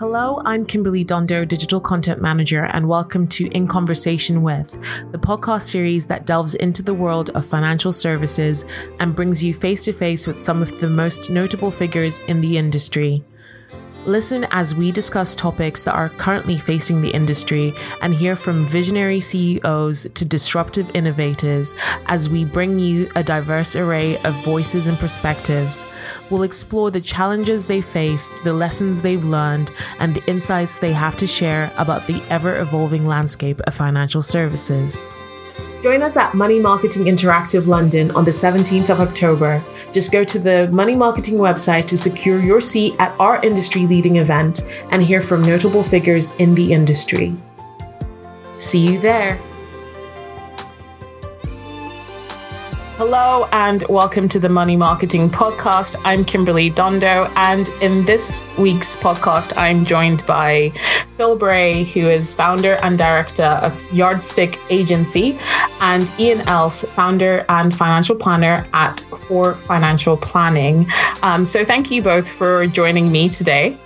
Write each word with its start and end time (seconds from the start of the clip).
Hello, 0.00 0.40
I'm 0.46 0.64
Kimberly 0.64 1.04
Dondo, 1.04 1.46
Digital 1.46 1.78
Content 1.78 2.22
Manager, 2.22 2.64
and 2.64 2.88
welcome 2.88 3.28
to 3.28 3.48
In 3.48 3.66
Conversation 3.66 4.40
With, 4.40 4.70
the 5.12 5.18
podcast 5.18 5.68
series 5.68 6.06
that 6.06 6.24
delves 6.24 6.54
into 6.54 6.82
the 6.82 6.94
world 6.94 7.28
of 7.34 7.44
financial 7.44 7.92
services 7.92 8.64
and 8.98 9.14
brings 9.14 9.44
you 9.44 9.52
face 9.52 9.84
to 9.84 9.92
face 9.92 10.26
with 10.26 10.40
some 10.40 10.62
of 10.62 10.80
the 10.80 10.88
most 10.88 11.28
notable 11.28 11.70
figures 11.70 12.18
in 12.20 12.40
the 12.40 12.56
industry. 12.56 13.22
Listen 14.06 14.46
as 14.50 14.74
we 14.74 14.90
discuss 14.90 15.34
topics 15.34 15.82
that 15.82 15.94
are 15.94 16.08
currently 16.08 16.56
facing 16.56 17.02
the 17.02 17.10
industry 17.10 17.74
and 18.00 18.14
hear 18.14 18.34
from 18.34 18.66
visionary 18.66 19.20
CEOs 19.20 20.08
to 20.14 20.24
disruptive 20.24 20.90
innovators 20.94 21.74
as 22.06 22.30
we 22.30 22.44
bring 22.44 22.78
you 22.78 23.10
a 23.14 23.22
diverse 23.22 23.76
array 23.76 24.16
of 24.24 24.34
voices 24.42 24.86
and 24.86 24.96
perspectives. 24.98 25.84
We'll 26.30 26.44
explore 26.44 26.90
the 26.90 27.00
challenges 27.00 27.66
they 27.66 27.82
faced, 27.82 28.42
the 28.42 28.54
lessons 28.54 29.02
they've 29.02 29.24
learned, 29.24 29.70
and 29.98 30.14
the 30.14 30.30
insights 30.30 30.78
they 30.78 30.92
have 30.92 31.16
to 31.18 31.26
share 31.26 31.70
about 31.76 32.06
the 32.06 32.22
ever 32.30 32.58
evolving 32.58 33.06
landscape 33.06 33.60
of 33.62 33.74
financial 33.74 34.22
services. 34.22 35.06
Join 35.82 36.02
us 36.02 36.18
at 36.18 36.34
Money 36.34 36.60
Marketing 36.60 37.04
Interactive 37.04 37.66
London 37.66 38.10
on 38.10 38.26
the 38.26 38.30
17th 38.30 38.90
of 38.90 39.00
October. 39.00 39.64
Just 39.92 40.12
go 40.12 40.22
to 40.22 40.38
the 40.38 40.68
Money 40.72 40.94
Marketing 40.94 41.38
website 41.38 41.86
to 41.86 41.96
secure 41.96 42.38
your 42.38 42.60
seat 42.60 42.94
at 42.98 43.18
our 43.18 43.42
industry 43.42 43.86
leading 43.86 44.16
event 44.16 44.60
and 44.90 45.02
hear 45.02 45.22
from 45.22 45.40
notable 45.40 45.82
figures 45.82 46.34
in 46.34 46.54
the 46.54 46.74
industry. 46.74 47.34
See 48.58 48.92
you 48.92 49.00
there. 49.00 49.40
Hello 53.00 53.48
and 53.50 53.82
welcome 53.88 54.28
to 54.28 54.38
the 54.38 54.50
Money 54.50 54.76
Marketing 54.76 55.30
Podcast. 55.30 55.96
I'm 56.04 56.22
Kimberly 56.22 56.70
Dondo, 56.70 57.32
and 57.34 57.66
in 57.80 58.04
this 58.04 58.44
week's 58.58 58.94
podcast, 58.94 59.54
I'm 59.56 59.86
joined 59.86 60.26
by 60.26 60.70
Phil 61.16 61.38
Bray, 61.38 61.84
who 61.84 62.10
is 62.10 62.34
founder 62.34 62.74
and 62.82 62.98
director 62.98 63.58
of 63.62 63.72
Yardstick 63.90 64.58
Agency, 64.68 65.38
and 65.80 66.12
Ian 66.20 66.42
Else, 66.42 66.84
founder 66.94 67.46
and 67.48 67.74
financial 67.74 68.16
planner 68.16 68.66
at 68.74 69.00
4 69.28 69.54
Financial 69.54 70.18
Planning. 70.18 70.86
Um, 71.22 71.46
so, 71.46 71.64
thank 71.64 71.90
you 71.90 72.02
both 72.02 72.30
for 72.30 72.66
joining 72.66 73.10
me 73.10 73.30
today. 73.30 73.78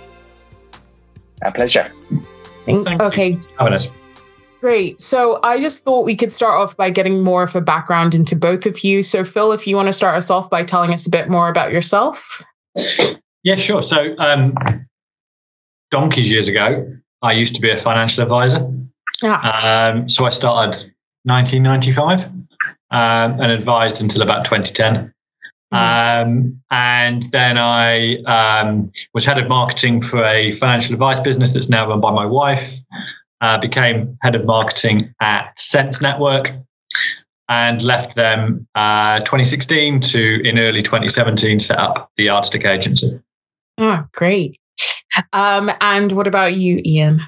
A 1.41 1.53
pleasure. 1.53 1.89
Thank, 2.65 3.01
okay. 3.01 3.39
having 3.57 3.75
us. 3.75 3.89
Great. 4.65 4.99
So 4.99 5.39
I 5.43 5.59
just 5.59 5.83
thought 5.83 6.05
we 6.05 6.15
could 6.15 6.33
start 6.33 6.59
off 6.59 6.75
by 6.75 6.89
getting 6.89 7.21
more 7.21 7.43
of 7.43 7.55
a 7.55 7.61
background 7.61 8.15
into 8.15 8.35
both 8.35 8.65
of 8.65 8.83
you. 8.83 9.03
So, 9.03 9.23
Phil, 9.23 9.51
if 9.51 9.67
you 9.67 9.75
want 9.75 9.89
to 9.89 9.93
start 9.93 10.17
us 10.17 10.31
off 10.31 10.49
by 10.49 10.63
telling 10.63 10.91
us 10.91 11.05
a 11.05 11.11
bit 11.11 11.29
more 11.29 11.49
about 11.49 11.71
yourself. 11.71 12.41
Yeah, 13.43 13.57
sure. 13.57 13.83
So, 13.83 14.15
um, 14.17 14.55
donkeys 15.91 16.31
years 16.31 16.47
ago, 16.47 16.83
I 17.21 17.33
used 17.33 17.53
to 17.53 17.61
be 17.61 17.69
a 17.69 17.77
financial 17.77 18.23
advisor. 18.23 18.67
Yeah. 19.21 19.35
Um, 19.37 20.09
so 20.09 20.25
I 20.25 20.31
started 20.31 20.91
1995 21.25 22.25
um, 22.25 22.31
and 22.89 23.51
advised 23.51 24.01
until 24.01 24.23
about 24.23 24.45
2010. 24.45 25.13
Mm-hmm. 25.75 25.77
Um, 25.77 26.61
and 26.71 27.21
then 27.31 27.59
I 27.59 28.15
um, 28.23 28.91
was 29.13 29.25
head 29.25 29.37
of 29.37 29.47
marketing 29.47 30.01
for 30.01 30.23
a 30.23 30.53
financial 30.53 30.93
advice 30.93 31.19
business 31.19 31.53
that's 31.53 31.69
now 31.69 31.87
run 31.87 32.01
by 32.01 32.09
my 32.09 32.25
wife 32.25 32.79
uh, 33.45 33.59
became 33.59 34.17
head 34.23 34.33
of 34.33 34.43
marketing 34.43 35.13
at 35.21 35.57
Sense 35.59 36.01
Network 36.01 36.51
and 37.47 37.79
left 37.83 38.15
them 38.15 38.67
uh, 38.73 39.19
2016 39.19 40.01
to 40.01 40.41
in 40.43 40.57
early 40.57 40.81
2017 40.81 41.59
set 41.59 41.77
up 41.77 42.09
the 42.15 42.23
Yardstick 42.23 42.65
Agency. 42.65 43.19
Oh, 43.77 44.03
great. 44.13 44.57
Um, 45.31 45.69
and 45.79 46.11
what 46.13 46.25
about 46.25 46.55
you, 46.55 46.81
Ian? 46.83 47.21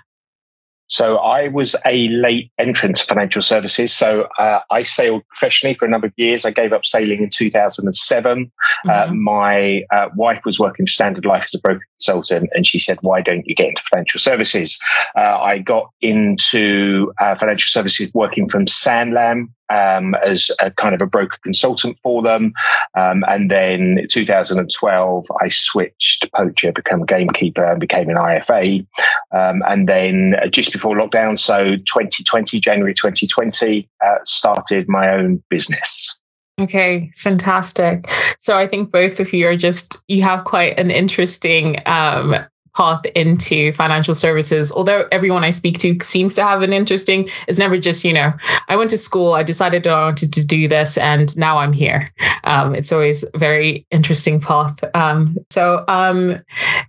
So 0.87 1.17
I 1.17 1.49
was 1.49 1.75
a 1.85 2.07
late 2.09 2.51
entrant 2.57 2.97
to 2.97 3.05
financial 3.05 3.41
services. 3.41 3.93
So 3.93 4.27
uh, 4.39 4.59
I 4.71 4.83
sailed 4.83 5.27
professionally 5.27 5.73
for 5.73 5.85
a 5.85 5.89
number 5.89 6.07
of 6.07 6.13
years. 6.17 6.45
I 6.45 6.51
gave 6.51 6.73
up 6.73 6.85
sailing 6.85 7.21
in 7.21 7.29
2007. 7.29 8.51
Uh, 8.85 8.89
mm-hmm. 8.89 9.11
Uh, 9.11 9.13
my 9.13 9.83
uh, 9.91 10.09
wife 10.15 10.41
was 10.45 10.59
working 10.59 10.85
for 10.85 10.91
Standard 10.91 11.25
Life 11.25 11.45
as 11.45 11.55
a 11.55 11.59
broker 11.59 11.85
consultant, 11.97 12.49
and 12.53 12.65
she 12.65 12.79
said, 12.79 12.97
"Why 13.01 13.21
don't 13.21 13.47
you 13.47 13.55
get 13.55 13.69
into 13.69 13.83
financial 13.83 14.19
services?" 14.19 14.79
Uh, 15.15 15.39
I 15.41 15.59
got 15.59 15.89
into 16.01 17.13
uh, 17.21 17.35
financial 17.35 17.67
services 17.67 18.11
working 18.13 18.47
from 18.47 18.65
Sanlam 18.65 19.49
um, 19.69 20.15
as 20.15 20.51
a 20.59 20.71
kind 20.71 20.95
of 20.95 21.01
a 21.01 21.07
broker 21.07 21.37
consultant 21.43 21.97
for 21.99 22.21
them. 22.21 22.53
Um, 22.95 23.23
and 23.27 23.51
then 23.51 24.05
2012, 24.09 25.25
I 25.41 25.49
switched 25.49 26.31
poacher, 26.33 26.71
become 26.71 27.01
a 27.01 27.05
gamekeeper, 27.05 27.63
and 27.63 27.79
became 27.79 28.09
an 28.09 28.15
IFA. 28.15 28.85
Um, 29.33 29.61
and 29.67 29.87
then 29.87 30.35
just 30.51 30.71
before 30.73 30.95
lockdown, 30.95 31.37
so 31.37 31.75
2020, 31.75 32.59
January 32.59 32.93
2020, 32.93 33.89
uh, 34.05 34.15
started 34.23 34.87
my 34.87 35.13
own 35.13 35.43
business. 35.49 36.19
Okay, 36.59 37.11
fantastic. 37.17 38.09
So 38.39 38.57
I 38.57 38.67
think 38.67 38.91
both 38.91 39.19
of 39.19 39.31
you 39.31 39.47
are 39.47 39.55
just, 39.55 40.01
you 40.07 40.23
have 40.23 40.43
quite 40.43 40.79
an 40.79 40.89
interesting 40.89 41.77
um, 41.85 42.35
path 42.77 43.03
into 43.15 43.73
financial 43.73 44.13
services. 44.13 44.71
Although 44.71 45.07
everyone 45.11 45.43
I 45.43 45.49
speak 45.49 45.79
to 45.79 45.97
seems 46.01 46.35
to 46.35 46.43
have 46.43 46.61
an 46.61 46.73
interesting, 46.73 47.27
it's 47.47 47.57
never 47.57 47.75
just, 47.77 48.05
you 48.05 48.13
know, 48.13 48.31
I 48.67 48.75
went 48.75 48.91
to 48.91 48.99
school, 48.99 49.33
I 49.33 49.41
decided 49.41 49.87
I 49.87 50.03
wanted 50.05 50.31
to 50.33 50.45
do 50.45 50.67
this, 50.67 50.95
and 50.99 51.35
now 51.37 51.57
I'm 51.57 51.73
here. 51.73 52.07
Um, 52.43 52.75
it's 52.75 52.91
always 52.91 53.25
a 53.33 53.37
very 53.37 53.87
interesting 53.89 54.39
path. 54.39 54.77
Um, 54.93 55.37
so 55.49 55.83
um, 55.87 56.37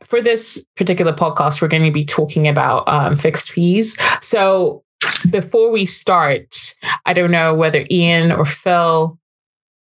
for 0.04 0.20
this 0.20 0.62
particular 0.76 1.14
podcast, 1.14 1.62
we're 1.62 1.68
going 1.68 1.86
to 1.86 1.90
be 1.90 2.04
talking 2.04 2.46
about 2.46 2.86
um, 2.86 3.16
fixed 3.16 3.50
fees. 3.50 3.96
So 4.20 4.84
before 5.30 5.70
we 5.70 5.86
start, 5.86 6.76
I 7.06 7.14
don't 7.14 7.30
know 7.30 7.54
whether 7.54 7.86
Ian 7.90 8.30
or 8.30 8.44
Phil, 8.44 9.18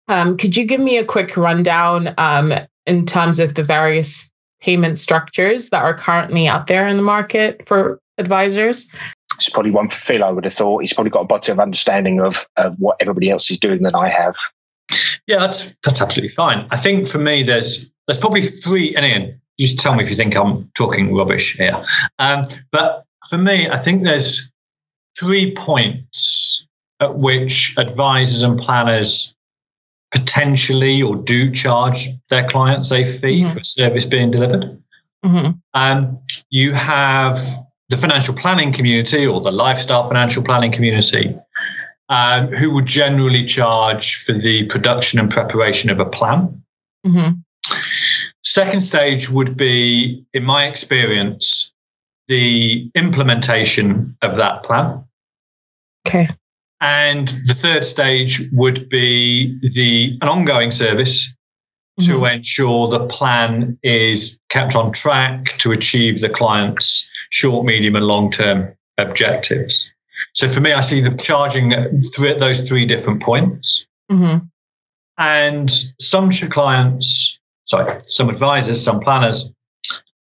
um, 0.10 0.36
could 0.36 0.58
you 0.58 0.66
give 0.66 0.82
me 0.82 0.98
a 0.98 1.06
quick 1.06 1.38
rundown 1.38 2.14
um, 2.18 2.54
in 2.86 3.06
terms 3.06 3.40
of 3.40 3.54
the 3.54 3.64
various 3.64 4.33
payment 4.64 4.98
structures 4.98 5.70
that 5.70 5.84
are 5.84 5.94
currently 5.94 6.48
out 6.48 6.68
there 6.68 6.88
in 6.88 6.96
the 6.98 7.04
market 7.04 7.62
for 7.68 8.00
advisors? 8.18 8.90
It's 9.36 9.50
probably 9.50 9.72
one 9.72 9.90
for 9.90 9.98
Phil, 9.98 10.24
I 10.24 10.32
would 10.32 10.46
have 10.46 10.54
thought. 10.54 10.80
He's 10.80 10.94
probably 10.94 11.10
got 11.10 11.22
a 11.22 11.28
better 11.28 11.60
understanding 11.60 12.22
of, 12.22 12.48
of 12.56 12.76
what 12.80 12.96
everybody 13.02 13.30
else 13.30 13.52
is 13.52 13.60
doing 13.60 13.84
than 13.84 13.94
I 13.94 14.08
have. 14.08 14.36
Yeah, 15.28 15.40
that's 15.40 15.74
that's 15.84 16.02
absolutely 16.02 16.30
fine. 16.30 16.68
I 16.72 16.78
think 16.78 17.08
for 17.08 17.18
me, 17.18 17.44
there's 17.44 17.90
there's 18.08 18.20
probably 18.20 18.42
three. 18.42 18.96
And 18.96 19.06
Ian, 19.06 19.42
just 19.60 19.80
tell 19.80 19.96
me 19.96 20.04
if 20.04 20.10
you 20.10 20.16
think 20.16 20.36
I'm 20.36 20.70
talking 20.76 21.16
rubbish 21.16 21.58
here. 21.58 21.86
Um, 22.20 22.42
but 22.72 23.06
for 23.30 23.38
me, 23.38 23.70
I 23.70 23.78
think 23.78 24.04
there's 24.04 24.52
three 25.18 25.54
points 25.56 26.66
at 27.00 27.18
which 27.18 27.76
advisors 27.78 28.44
and 28.44 28.60
planners 28.60 29.34
potentially 30.14 31.02
or 31.02 31.16
do 31.16 31.50
charge 31.50 32.08
their 32.30 32.48
clients 32.48 32.92
a 32.92 33.04
fee 33.04 33.44
mm-hmm. 33.44 33.52
for 33.52 33.60
a 33.60 33.66
service 33.66 34.06
being 34.06 34.32
delivered. 34.32 34.82
Mm-hmm. 35.26 35.52
Um, 35.74 36.20
you 36.50 36.74
have 36.74 37.42
the 37.90 37.98
financial 37.98 38.36
planning 38.36 38.72
community 38.72 39.26
or 39.26 39.42
the 39.42 39.52
lifestyle 39.52 40.08
financial 40.08 40.44
planning 40.44 40.72
community, 40.72 41.36
um, 42.10 42.48
who 42.48 42.74
would 42.74 42.86
generally 42.86 43.46
charge 43.46 44.24
for 44.24 44.34
the 44.34 44.66
production 44.68 45.20
and 45.20 45.30
preparation 45.30 45.90
of 45.90 46.00
a 46.00 46.06
plan. 46.06 46.64
Mm-hmm. 47.06 47.40
Second 48.44 48.82
stage 48.82 49.30
would 49.30 49.58
be, 49.58 50.26
in 50.34 50.44
my 50.44 50.66
experience, 50.68 51.74
the 52.28 52.90
implementation 52.94 54.16
of 54.22 54.38
that 54.38 54.64
plan. 54.64 55.04
Okay. 56.08 56.30
And 56.84 57.30
the 57.48 57.54
third 57.54 57.86
stage 57.86 58.42
would 58.52 58.90
be 58.90 59.58
the 59.74 60.18
an 60.22 60.28
ongoing 60.28 60.70
service 60.70 61.34
mm-hmm. 61.98 62.12
to 62.12 62.26
ensure 62.26 62.90
the 62.90 63.08
plan 63.08 63.80
is 63.84 64.38
kept 64.50 64.76
on 64.76 64.92
track 64.92 65.58
to 65.60 65.72
achieve 65.72 66.20
the 66.20 66.28
client's 66.28 67.10
short, 67.30 67.66
medium, 67.66 67.96
and 67.96 68.06
long 68.06 68.30
term 68.30 68.76
objectives. 68.98 69.94
So 70.34 70.50
for 70.50 70.60
me, 70.60 70.74
I 70.74 70.82
see 70.82 71.00
the 71.00 71.16
charging 71.16 71.70
th- 71.70 72.40
those 72.40 72.68
three 72.68 72.86
different 72.86 73.24
points. 73.24 73.86
Mm-hmm. 74.12 74.46
And 75.18 75.72
some 76.02 76.32
clients, 76.32 77.40
sorry, 77.64 77.98
some 78.08 78.30
advisors, 78.30 78.84
some 78.84 79.00
planners, 79.00 79.54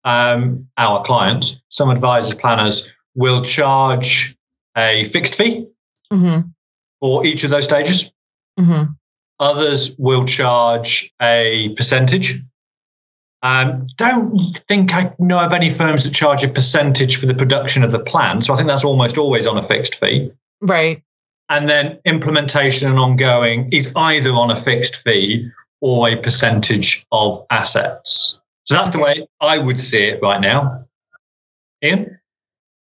um, 0.03 0.67
our 0.77 1.03
clients, 1.05 1.59
some 1.69 1.89
advisors, 1.89 2.35
planners 2.35 2.91
will 3.15 3.43
charge 3.43 4.37
a 4.77 5.05
fixed 5.05 5.33
fee 5.33 5.67
mm-hmm. 6.11 6.49
For 7.01 7.25
each 7.25 7.43
of 7.43 7.49
those 7.49 7.65
stages. 7.65 8.11
Mm-hmm. 8.59 8.93
Others 9.39 9.95
will 9.97 10.23
charge 10.23 11.13
a 11.21 11.73
percentage. 11.75 12.39
Um, 13.41 13.87
don't 13.97 14.55
think 14.67 14.93
I 14.93 15.13
know 15.17 15.43
of 15.43 15.51
any 15.51 15.71
firms 15.71 16.03
that 16.03 16.13
charge 16.13 16.43
a 16.43 16.47
percentage 16.47 17.15
for 17.15 17.25
the 17.25 17.33
production 17.33 17.83
of 17.83 17.91
the 17.91 17.99
plan. 17.99 18.43
So 18.43 18.53
I 18.53 18.57
think 18.57 18.67
that's 18.67 18.85
almost 18.85 19.17
always 19.17 19.47
on 19.47 19.57
a 19.57 19.63
fixed 19.63 19.95
fee. 19.95 20.31
Right. 20.61 21.01
And 21.49 21.67
then 21.67 21.99
implementation 22.05 22.87
and 22.87 22.99
ongoing 22.99 23.67
is 23.73 23.91
either 23.95 24.29
on 24.29 24.51
a 24.51 24.55
fixed 24.55 24.97
fee 24.97 25.49
or 25.81 26.07
a 26.07 26.15
percentage 26.15 27.05
of 27.11 27.43
assets. 27.49 28.39
So 28.65 28.75
that's 28.75 28.91
the 28.91 28.99
way 28.99 29.27
I 29.41 29.57
would 29.57 29.79
see 29.79 30.03
it 30.03 30.21
right 30.21 30.39
now. 30.39 30.85
Ian? 31.83 32.19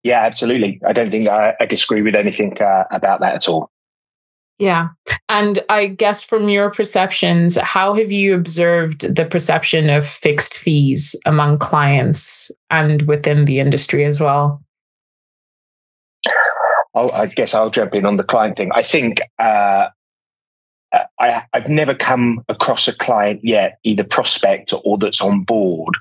Yeah, 0.03 0.21
absolutely. 0.21 0.79
I 0.85 0.93
don't 0.93 1.09
think 1.09 1.27
I, 1.27 1.55
I 1.59 1.65
disagree 1.65 2.03
with 2.03 2.15
anything 2.15 2.61
uh, 2.61 2.83
about 2.91 3.21
that 3.21 3.33
at 3.33 3.49
all. 3.49 3.71
Yeah. 4.63 4.87
And 5.27 5.59
I 5.67 5.87
guess 5.87 6.23
from 6.23 6.47
your 6.47 6.71
perceptions, 6.71 7.57
how 7.57 7.93
have 7.95 8.13
you 8.13 8.33
observed 8.33 9.13
the 9.13 9.25
perception 9.25 9.89
of 9.89 10.07
fixed 10.07 10.57
fees 10.57 11.17
among 11.25 11.57
clients 11.57 12.49
and 12.69 13.01
within 13.01 13.43
the 13.43 13.59
industry 13.59 14.05
as 14.05 14.21
well? 14.21 14.63
I'll, 16.95 17.11
i 17.11 17.25
guess 17.25 17.53
I'll 17.53 17.71
jump 17.71 17.93
in 17.93 18.05
on 18.05 18.15
the 18.15 18.23
client 18.23 18.55
thing. 18.55 18.71
I 18.73 18.83
think 18.83 19.19
uh, 19.37 19.89
I, 21.19 21.43
have 21.53 21.67
never 21.67 21.93
come 21.93 22.41
across 22.47 22.87
a 22.87 22.95
client 22.95 23.41
yet, 23.43 23.79
either 23.83 24.05
prospect 24.05 24.73
or 24.85 24.97
that's 24.97 25.19
on 25.19 25.43
board, 25.43 25.93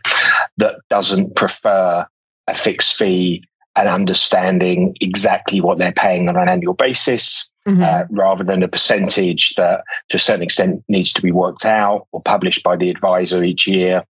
that 0.58 0.76
doesn't 0.88 1.34
prefer 1.34 2.06
a 2.46 2.54
fixed 2.54 2.94
fee 2.94 3.42
and 3.76 3.88
understanding 3.88 4.96
exactly 5.00 5.60
what 5.60 5.78
they're 5.78 5.92
paying 5.92 6.28
on 6.28 6.36
an 6.36 6.48
annual 6.48 6.74
basis. 6.74 7.48
Mm-hmm. 7.64 7.82
Uh, 7.84 8.02
rather 8.10 8.42
than 8.42 8.64
a 8.64 8.68
percentage 8.68 9.54
that 9.56 9.84
to 10.08 10.16
a 10.16 10.18
certain 10.18 10.42
extent 10.42 10.82
needs 10.88 11.12
to 11.12 11.22
be 11.22 11.30
worked 11.30 11.64
out 11.64 12.08
or 12.10 12.20
published 12.20 12.64
by 12.64 12.76
the 12.76 12.90
advisor 12.90 13.44
each 13.44 13.68
year. 13.68 14.02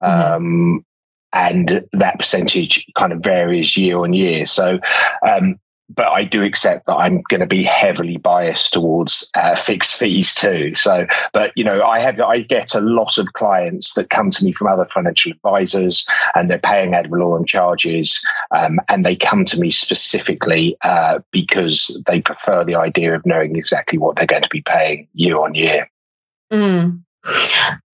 Mm-hmm. 0.00 0.34
Um, 0.36 0.84
and 1.32 1.84
that 1.92 2.18
percentage 2.18 2.86
kind 2.94 3.12
of 3.12 3.20
varies 3.20 3.76
year 3.76 3.98
on 3.98 4.12
year. 4.12 4.46
So 4.46 4.78
um, 5.26 5.58
but 5.94 6.08
I 6.08 6.24
do 6.24 6.42
accept 6.42 6.86
that 6.86 6.96
I'm 6.96 7.22
going 7.28 7.40
to 7.40 7.46
be 7.46 7.62
heavily 7.62 8.16
biased 8.16 8.72
towards 8.72 9.28
uh, 9.34 9.56
fixed 9.56 9.96
fees 9.96 10.34
too. 10.34 10.74
So, 10.74 11.06
but 11.32 11.52
you 11.56 11.64
know, 11.64 11.82
I 11.82 11.98
have 11.98 12.20
I 12.20 12.40
get 12.40 12.74
a 12.74 12.80
lot 12.80 13.18
of 13.18 13.32
clients 13.32 13.94
that 13.94 14.10
come 14.10 14.30
to 14.30 14.44
me 14.44 14.52
from 14.52 14.68
other 14.68 14.86
financial 14.86 15.32
advisors, 15.32 16.06
and 16.34 16.50
they're 16.50 16.58
paying 16.58 16.94
ad 16.94 17.10
valorem 17.10 17.44
charges, 17.44 18.24
um, 18.52 18.78
and 18.88 19.04
they 19.04 19.16
come 19.16 19.44
to 19.46 19.58
me 19.58 19.70
specifically 19.70 20.76
uh, 20.82 21.18
because 21.30 22.00
they 22.06 22.20
prefer 22.20 22.64
the 22.64 22.76
idea 22.76 23.14
of 23.14 23.26
knowing 23.26 23.56
exactly 23.56 23.98
what 23.98 24.16
they're 24.16 24.26
going 24.26 24.42
to 24.42 24.48
be 24.48 24.62
paying 24.62 25.08
year 25.14 25.38
on 25.38 25.54
year. 25.54 25.90
Mm. 26.52 27.02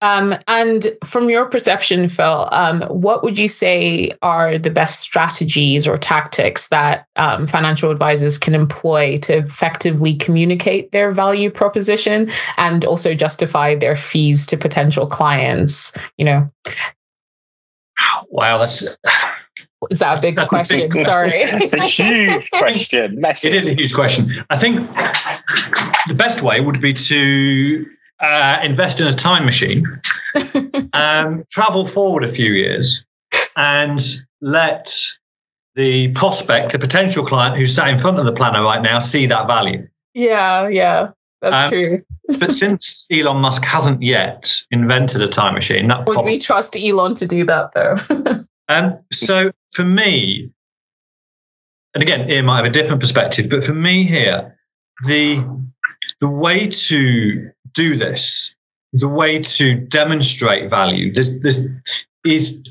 Um, 0.02 0.36
and 0.46 0.88
from 1.04 1.28
your 1.28 1.46
perception, 1.46 2.08
Phil, 2.08 2.48
um, 2.52 2.82
what 2.82 3.24
would 3.24 3.38
you 3.38 3.48
say 3.48 4.12
are 4.22 4.58
the 4.58 4.70
best 4.70 5.00
strategies 5.00 5.88
or 5.88 5.96
tactics 5.96 6.68
that 6.68 7.06
um, 7.16 7.46
financial 7.46 7.90
advisors 7.90 8.38
can 8.38 8.54
employ 8.54 9.16
to 9.18 9.38
effectively 9.38 10.14
communicate 10.14 10.92
their 10.92 11.12
value 11.12 11.50
proposition 11.50 12.30
and 12.56 12.84
also 12.84 13.14
justify 13.14 13.74
their 13.74 13.96
fees 13.96 14.46
to 14.46 14.56
potential 14.56 15.06
clients? 15.06 15.92
You 16.18 16.24
know. 16.26 16.50
Wow, 18.28 18.58
that's. 18.58 18.86
Is 19.90 19.98
that 19.98 20.18
a 20.18 20.20
big 20.20 20.36
that's 20.36 20.48
question? 20.48 20.80
A 20.80 20.88
big, 20.88 21.04
Sorry. 21.04 21.30
it's 21.34 21.72
a 21.72 21.84
huge 21.84 22.50
question. 22.50 23.20
Massive. 23.20 23.54
It 23.54 23.64
is 23.64 23.68
a 23.68 23.74
huge 23.74 23.94
question. 23.94 24.32
I 24.50 24.56
think 24.56 24.88
the 26.08 26.14
best 26.14 26.42
way 26.42 26.60
would 26.60 26.80
be 26.80 26.92
to 26.94 27.86
uh, 28.20 28.58
invest 28.62 29.00
in 29.00 29.06
a 29.06 29.12
time 29.12 29.44
machine, 29.44 29.84
um, 30.92 31.44
travel 31.50 31.86
forward 31.86 32.24
a 32.24 32.28
few 32.28 32.52
years, 32.52 33.04
and 33.56 34.00
let 34.40 34.94
the 35.74 36.08
prospect, 36.12 36.72
the 36.72 36.78
potential 36.78 37.24
client 37.24 37.56
who's 37.56 37.74
sat 37.74 37.88
in 37.88 37.98
front 37.98 38.18
of 38.18 38.24
the 38.24 38.32
planner 38.32 38.62
right 38.62 38.82
now, 38.82 38.98
see 38.98 39.26
that 39.26 39.46
value. 39.46 39.86
Yeah, 40.14 40.68
yeah, 40.68 41.10
that's 41.42 41.54
um, 41.54 41.70
true. 41.70 42.02
but 42.40 42.52
since 42.52 43.06
Elon 43.10 43.36
Musk 43.36 43.64
hasn't 43.64 44.02
yet 44.02 44.52
invented 44.70 45.20
a 45.22 45.28
time 45.28 45.54
machine, 45.54 45.88
that 45.88 46.06
would 46.06 46.24
we 46.24 46.38
trust 46.38 46.76
Elon 46.76 47.14
to 47.16 47.26
do 47.26 47.44
that 47.44 47.72
though? 47.74 47.96
um, 48.68 48.98
so 49.12 49.52
for 49.74 49.84
me, 49.84 50.50
and 51.94 52.02
again, 52.02 52.30
Ian 52.30 52.46
might 52.46 52.56
have 52.56 52.66
a 52.66 52.70
different 52.70 53.00
perspective, 53.00 53.48
but 53.50 53.62
for 53.62 53.74
me 53.74 54.04
here, 54.04 54.58
the 55.06 55.44
the 56.20 56.28
way 56.28 56.66
to 56.66 57.50
do 57.76 57.96
this, 57.96 58.56
the 58.92 59.08
way 59.08 59.38
to 59.38 59.76
demonstrate 59.76 60.68
value, 60.68 61.12
there's, 61.12 61.38
there's, 61.40 61.66
is 62.24 62.62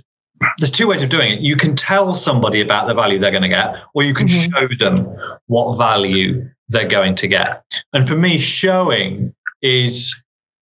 there's 0.58 0.72
two 0.72 0.88
ways 0.88 1.02
of 1.02 1.10
doing 1.10 1.32
it. 1.32 1.40
You 1.40 1.56
can 1.56 1.76
tell 1.76 2.14
somebody 2.14 2.60
about 2.60 2.88
the 2.88 2.94
value 2.94 3.20
they're 3.20 3.32
going 3.32 3.44
to 3.44 3.50
get, 3.50 3.78
or 3.94 4.04
you 4.04 4.14
can 4.14 4.28
mm-hmm. 4.28 4.52
show 4.52 4.68
them 4.78 5.16
what 5.48 5.78
value 5.78 6.50
they're 6.68 6.88
going 6.88 7.16
to 7.16 7.28
get. 7.28 7.64
And 7.94 8.08
for 8.08 8.18
me, 8.18 8.38
showing 8.38 9.34
is 9.62 10.22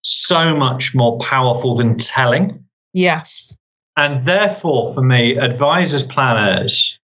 so 0.02 0.54
much 0.54 0.94
more 0.94 1.18
powerful 1.18 1.74
than 1.74 1.96
telling. 1.96 2.64
Yes. 2.92 3.56
And 3.98 4.24
therefore, 4.24 4.94
for 4.94 5.02
me, 5.02 5.36
advisors, 5.36 6.02
planners 6.02 6.98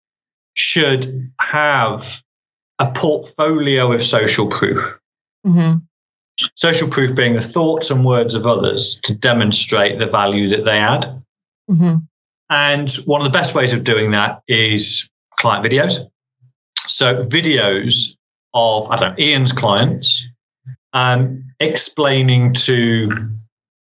should 0.55 1.31
have 1.41 2.23
a 2.79 2.91
portfolio 2.91 3.93
of 3.93 4.03
social 4.03 4.49
proof. 4.49 4.99
Mm-hmm. 5.47 5.79
Social 6.55 6.89
proof 6.89 7.17
being 7.17 7.35
the 7.35 7.43
thoughts 7.43 7.91
and 7.91 8.05
words 8.05 8.35
of 8.35 8.47
others 8.47 9.01
to 9.03 9.15
demonstrate 9.15 9.99
the 9.99 10.07
value 10.07 10.49
that 10.51 10.65
they 10.65 10.79
add. 10.79 11.23
Mm-hmm. 11.71 11.97
And 12.51 12.93
one 13.05 13.21
of 13.21 13.25
the 13.25 13.37
best 13.37 13.55
ways 13.55 13.73
of 13.73 13.85
doing 13.85 14.11
that 14.13 14.43
is 14.49 15.09
client 15.39 15.65
videos. 15.65 16.09
So 16.79 17.21
videos 17.23 18.15
of, 18.55 18.89
I 18.91 18.97
don't 18.97 19.19
know, 19.19 19.25
Ian's 19.25 19.53
clients 19.53 20.27
um, 20.93 21.45
explaining 21.61 22.55
to 22.55 23.11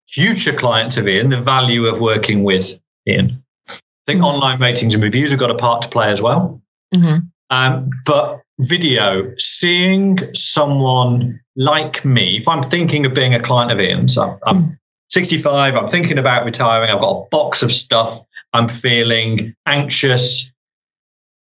future 0.07 0.53
clients 0.53 0.97
of 0.97 1.07
Ian 1.07 1.29
the 1.29 1.39
value 1.39 1.85
of 1.85 1.99
working 1.99 2.43
with 2.43 2.79
Ian. 3.07 3.43
I 3.69 3.73
think 4.07 4.17
mm-hmm. 4.17 4.25
online 4.25 4.59
ratings 4.59 4.95
and 4.95 5.03
reviews 5.03 5.29
have 5.29 5.39
got 5.39 5.51
a 5.51 5.55
part 5.55 5.83
to 5.83 5.89
play 5.89 6.09
as 6.09 6.21
well. 6.21 6.61
Mm-hmm. 6.93 7.27
Um, 7.51 7.89
but 8.05 8.41
video, 8.59 9.31
seeing 9.37 10.17
someone 10.33 11.39
like 11.59 12.05
me, 12.05 12.37
if 12.37 12.47
I'm 12.47 12.63
thinking 12.63 13.05
of 13.05 13.13
being 13.13 13.35
a 13.35 13.39
client 13.39 13.69
of 13.69 13.81
Ian's, 13.81 14.17
I'm, 14.17 14.39
I'm 14.47 14.57
mm. 14.57 14.79
65, 15.09 15.75
I'm 15.75 15.89
thinking 15.89 16.17
about 16.17 16.45
retiring, 16.45 16.89
I've 16.89 17.01
got 17.01 17.11
a 17.11 17.27
box 17.29 17.61
of 17.61 17.69
stuff, 17.69 18.17
I'm 18.53 18.69
feeling 18.69 19.53
anxious, 19.65 20.51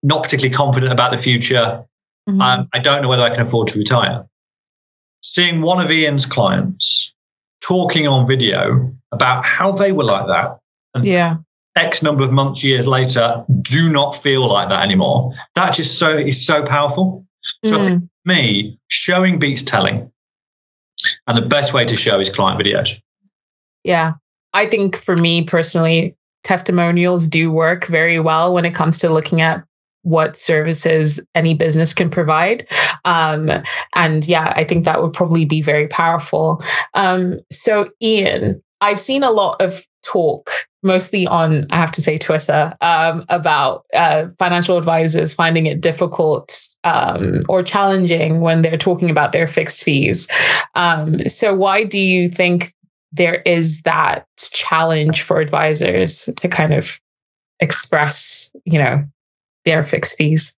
not 0.02 0.24
particularly 0.24 0.54
confident 0.56 0.92
about 0.92 1.12
the 1.12 1.22
future. 1.22 1.86
Mm-hmm. 2.28 2.42
Um, 2.42 2.68
I 2.74 2.80
don't 2.80 3.04
know 3.04 3.10
whether 3.10 3.22
I 3.22 3.30
can 3.30 3.42
afford 3.42 3.68
to 3.70 3.78
retire. 3.78 4.26
Seeing 5.22 5.62
one 5.62 5.80
of 5.80 5.92
Ian's 5.92 6.26
clients 6.26 7.14
talking 7.62 8.08
on 8.08 8.28
video 8.28 8.92
about 9.12 9.46
how 9.46 9.72
they 9.72 9.92
were 9.92 10.04
like 10.04 10.26
that 10.26 10.58
and 10.96 11.06
yeah. 11.06 11.38
X 11.78 12.02
number 12.02 12.24
of 12.24 12.32
months, 12.32 12.64
years 12.64 12.88
later, 12.88 13.46
do 13.62 13.88
not 13.88 14.16
feel 14.16 14.48
like 14.48 14.70
that 14.70 14.84
anymore. 14.84 15.32
That 15.56 15.74
just 15.74 16.00
so 16.00 16.18
is 16.18 16.44
so 16.44 16.64
powerful. 16.64 17.26
So 17.64 17.78
mm. 17.78 17.80
I 17.80 17.88
think 17.88 18.04
me, 18.26 18.80
showing 18.88 19.40
beats 19.40 19.62
telling. 19.62 20.12
And 21.28 21.38
the 21.38 21.48
best 21.48 21.74
way 21.74 21.86
to 21.86 21.96
show 21.96 22.20
is 22.20 22.30
client 22.30 22.62
videos. 22.62 23.00
Yeah. 23.84 24.14
I 24.54 24.68
think 24.68 24.98
for 24.98 25.16
me 25.16 25.44
personally, 25.44 26.16
testimonials 26.44 27.28
do 27.28 27.52
work 27.52 27.86
very 27.88 28.20
well 28.20 28.54
when 28.54 28.66
it 28.66 28.76
comes 28.76 28.98
to 29.00 29.10
looking 29.10 29.42
at 29.42 29.64
what 30.04 30.36
services 30.36 31.24
any 31.36 31.54
business 31.54 31.94
can 31.94 32.10
provide. 32.10 32.68
Um, 33.06 33.50
and 33.96 34.28
yeah, 34.28 34.52
I 34.56 34.64
think 34.64 34.86
that 34.86 35.02
would 35.02 35.14
probably 35.14 35.46
be 35.46 35.62
very 35.62 35.88
powerful. 35.88 36.64
Um, 36.96 37.40
so, 37.52 37.90
Ian, 38.02 38.62
I've 38.82 39.00
seen 39.00 39.24
a 39.24 39.32
lot 39.32 39.62
of 39.62 39.86
talk 40.04 40.50
mostly 40.84 41.28
on, 41.28 41.68
I 41.72 41.76
have 41.76 41.92
to 41.92 42.02
say, 42.02 42.18
Twitter, 42.18 42.76
um, 42.82 43.26
about 43.30 43.86
uh, 43.94 44.28
financial 44.40 44.78
advisors 44.78 45.34
finding 45.34 45.66
it 45.66 45.82
difficult 45.82 46.58
um, 46.84 47.42
or 47.48 47.64
challenging 47.64 48.42
when 48.42 48.62
they're 48.62 48.78
talking 48.78 49.10
about 49.10 49.32
their 49.32 49.48
fixed 49.48 49.84
fees. 49.84 50.28
Um, 50.76 51.20
so, 51.28 51.54
why 51.54 51.84
do 51.84 52.00
you 52.00 52.30
think 52.30 52.74
there 53.12 53.42
is 53.46 53.82
that 53.84 54.26
challenge 54.54 55.22
for 55.22 55.40
advisors 55.40 56.30
to 56.36 56.48
kind 56.48 56.74
of 56.74 57.00
express, 57.60 58.52
you 58.66 58.80
know, 58.80 59.04
their 59.66 59.84
fixed 59.84 60.18
fees? 60.18 60.56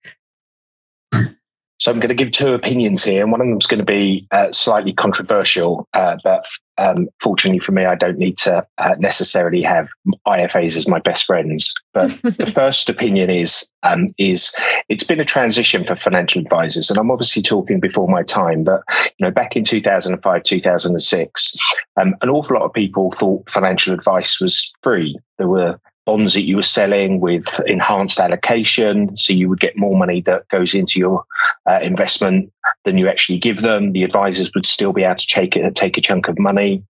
So 1.82 1.90
I'm 1.90 1.98
going 1.98 2.10
to 2.10 2.14
give 2.14 2.30
two 2.30 2.54
opinions 2.54 3.02
here, 3.02 3.24
and 3.24 3.32
one 3.32 3.40
of 3.40 3.48
them 3.48 3.58
is 3.58 3.66
going 3.66 3.80
to 3.80 3.84
be 3.84 4.24
uh, 4.30 4.52
slightly 4.52 4.92
controversial, 4.92 5.88
uh, 5.94 6.16
but 6.22 6.46
um, 6.78 7.08
fortunately 7.20 7.58
for 7.58 7.72
me, 7.72 7.86
I 7.86 7.96
don't 7.96 8.18
need 8.18 8.38
to 8.38 8.64
uh, 8.78 8.94
necessarily 9.00 9.62
have 9.62 9.88
IFAs 10.24 10.76
as 10.76 10.86
my 10.86 11.00
best 11.00 11.24
friends. 11.24 11.74
But 11.92 12.10
the 12.22 12.46
first 12.54 12.88
opinion 12.88 13.30
is 13.30 13.72
um, 13.82 14.06
is 14.16 14.54
it's 14.88 15.02
been 15.02 15.18
a 15.18 15.24
transition 15.24 15.84
for 15.84 15.96
financial 15.96 16.40
advisors, 16.40 16.88
and 16.88 17.00
I'm 17.00 17.10
obviously 17.10 17.42
talking 17.42 17.80
before 17.80 18.06
my 18.06 18.22
time. 18.22 18.62
But 18.62 18.82
you 19.18 19.26
know, 19.26 19.32
back 19.32 19.56
in 19.56 19.64
2005, 19.64 20.42
2006, 20.44 21.56
um, 21.96 22.14
an 22.22 22.30
awful 22.30 22.54
lot 22.54 22.64
of 22.64 22.72
people 22.72 23.10
thought 23.10 23.50
financial 23.50 23.92
advice 23.92 24.40
was 24.40 24.72
free. 24.84 25.18
There 25.38 25.48
were 25.48 25.80
bonds 26.04 26.34
that 26.34 26.42
you 26.42 26.56
were 26.56 26.62
selling 26.62 27.20
with 27.20 27.60
enhanced 27.66 28.18
allocation. 28.18 29.16
So 29.16 29.32
you 29.32 29.48
would 29.48 29.60
get 29.60 29.76
more 29.76 29.96
money 29.96 30.20
that 30.22 30.48
goes 30.48 30.74
into 30.74 30.98
your 30.98 31.24
uh, 31.66 31.80
investment 31.82 32.52
than 32.84 32.98
you 32.98 33.08
actually 33.08 33.38
give 33.38 33.60
them. 33.60 33.92
The 33.92 34.02
advisors 34.02 34.52
would 34.54 34.66
still 34.66 34.92
be 34.92 35.04
able 35.04 35.16
to 35.16 35.26
take, 35.26 35.56
it, 35.56 35.74
take 35.74 35.96
a 35.96 36.00
chunk 36.00 36.28
of 36.28 36.38
money. 36.38 36.82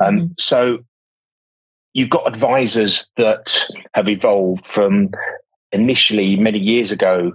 Um, 0.00 0.16
mm-hmm. 0.18 0.32
So 0.38 0.84
you've 1.94 2.10
got 2.10 2.28
advisors 2.28 3.10
that 3.16 3.68
have 3.94 4.08
evolved 4.08 4.66
from 4.66 5.10
initially 5.72 6.36
many 6.36 6.58
years 6.58 6.92
ago 6.92 7.32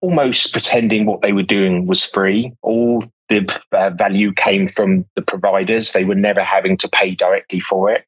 almost 0.00 0.52
pretending 0.52 1.06
what 1.06 1.22
they 1.22 1.32
were 1.32 1.42
doing 1.42 1.86
was 1.86 2.04
free. 2.04 2.52
All 2.62 3.02
the 3.28 3.60
uh, 3.72 3.90
value 3.90 4.32
came 4.32 4.68
from 4.68 5.04
the 5.16 5.22
providers. 5.22 5.92
They 5.92 6.04
were 6.04 6.14
never 6.14 6.42
having 6.42 6.76
to 6.78 6.88
pay 6.88 7.14
directly 7.14 7.60
for 7.60 7.90
it. 7.90 8.04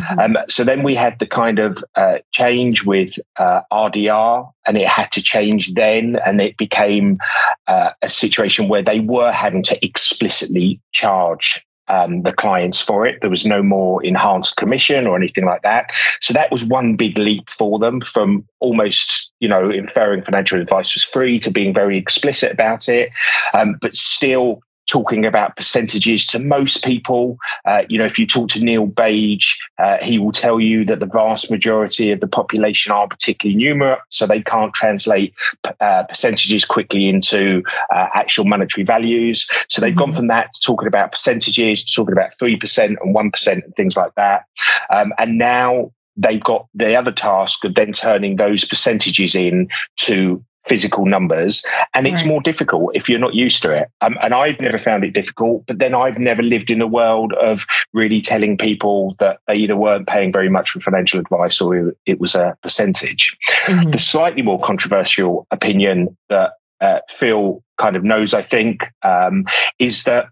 Mm-hmm. 0.00 0.36
Um, 0.36 0.44
so 0.48 0.64
then 0.64 0.82
we 0.82 0.94
had 0.94 1.18
the 1.18 1.26
kind 1.26 1.58
of 1.58 1.82
uh, 1.94 2.18
change 2.32 2.84
with 2.84 3.18
uh, 3.38 3.62
RDR, 3.72 4.50
and 4.66 4.76
it 4.76 4.88
had 4.88 5.10
to 5.12 5.22
change 5.22 5.74
then, 5.74 6.18
and 6.24 6.40
it 6.40 6.56
became 6.56 7.18
uh, 7.66 7.92
a 8.02 8.08
situation 8.08 8.68
where 8.68 8.82
they 8.82 9.00
were 9.00 9.32
having 9.32 9.62
to 9.64 9.84
explicitly 9.84 10.80
charge 10.92 11.64
um, 11.88 12.22
the 12.22 12.32
clients 12.32 12.80
for 12.80 13.06
it. 13.06 13.20
There 13.20 13.30
was 13.30 13.46
no 13.46 13.62
more 13.62 14.02
enhanced 14.04 14.56
commission 14.56 15.06
or 15.06 15.16
anything 15.16 15.44
like 15.44 15.62
that. 15.62 15.90
So 16.20 16.32
that 16.32 16.50
was 16.50 16.64
one 16.64 16.96
big 16.96 17.18
leap 17.18 17.48
for 17.50 17.78
them 17.78 18.00
from 18.00 18.46
almost, 18.60 19.32
you 19.40 19.48
know, 19.48 19.70
inferring 19.70 20.22
financial 20.22 20.60
advice 20.60 20.94
was 20.94 21.04
free 21.04 21.38
to 21.40 21.50
being 21.50 21.74
very 21.74 21.98
explicit 21.98 22.52
about 22.52 22.88
it, 22.88 23.10
um, 23.52 23.76
but 23.80 23.94
still 23.94 24.62
talking 24.94 25.26
about 25.26 25.56
percentages 25.56 26.24
to 26.24 26.38
most 26.38 26.84
people. 26.84 27.36
Uh, 27.64 27.82
you 27.88 27.98
know, 27.98 28.04
if 28.04 28.16
you 28.16 28.24
talk 28.24 28.48
to 28.48 28.62
Neil 28.62 28.86
Bage, 28.86 29.58
uh, 29.78 29.98
he 30.00 30.20
will 30.20 30.30
tell 30.30 30.60
you 30.60 30.84
that 30.84 31.00
the 31.00 31.06
vast 31.06 31.50
majority 31.50 32.12
of 32.12 32.20
the 32.20 32.28
population 32.28 32.92
are 32.92 33.08
particularly 33.08 33.60
numerate, 33.60 33.98
so 34.08 34.24
they 34.24 34.40
can't 34.40 34.72
translate 34.72 35.34
uh, 35.80 36.04
percentages 36.04 36.64
quickly 36.64 37.08
into 37.08 37.64
uh, 37.90 38.06
actual 38.14 38.44
monetary 38.44 38.84
values. 38.84 39.48
So 39.68 39.80
they've 39.80 39.90
mm-hmm. 39.90 39.98
gone 39.98 40.12
from 40.12 40.28
that 40.28 40.52
to 40.54 40.60
talking 40.60 40.86
about 40.86 41.10
percentages 41.10 41.84
to 41.84 41.92
talking 41.92 42.12
about 42.12 42.30
3% 42.40 42.86
and 42.86 43.16
1% 43.16 43.52
and 43.64 43.76
things 43.76 43.96
like 43.96 44.14
that. 44.14 44.44
Um, 44.90 45.12
and 45.18 45.38
now 45.38 45.90
they've 46.16 46.40
got 46.40 46.68
the 46.72 46.94
other 46.94 47.10
task 47.10 47.64
of 47.64 47.74
then 47.74 47.92
turning 47.92 48.36
those 48.36 48.64
percentages 48.64 49.34
in 49.34 49.68
to 49.96 50.44
physical 50.66 51.04
numbers 51.04 51.64
and 51.94 52.06
it's 52.06 52.22
right. 52.22 52.28
more 52.28 52.40
difficult 52.40 52.90
if 52.94 53.08
you're 53.08 53.18
not 53.18 53.34
used 53.34 53.62
to 53.62 53.70
it 53.70 53.88
um, 54.00 54.16
and 54.22 54.32
i've 54.34 54.58
never 54.60 54.78
found 54.78 55.04
it 55.04 55.12
difficult 55.12 55.64
but 55.66 55.78
then 55.78 55.94
i've 55.94 56.18
never 56.18 56.42
lived 56.42 56.70
in 56.70 56.80
a 56.80 56.86
world 56.86 57.32
of 57.34 57.66
really 57.92 58.20
telling 58.20 58.56
people 58.56 59.14
that 59.18 59.40
they 59.46 59.56
either 59.56 59.76
weren't 59.76 60.06
paying 60.06 60.32
very 60.32 60.48
much 60.48 60.70
for 60.70 60.80
financial 60.80 61.20
advice 61.20 61.60
or 61.60 61.94
it 62.06 62.18
was 62.18 62.34
a 62.34 62.56
percentage 62.62 63.36
mm-hmm. 63.66 63.88
the 63.88 63.98
slightly 63.98 64.42
more 64.42 64.60
controversial 64.60 65.46
opinion 65.50 66.16
that 66.28 66.54
uh, 66.80 67.00
phil 67.08 67.62
kind 67.76 67.96
of 67.96 68.04
knows 68.04 68.32
i 68.32 68.42
think 68.42 68.84
um, 69.02 69.44
is 69.78 70.04
that 70.04 70.28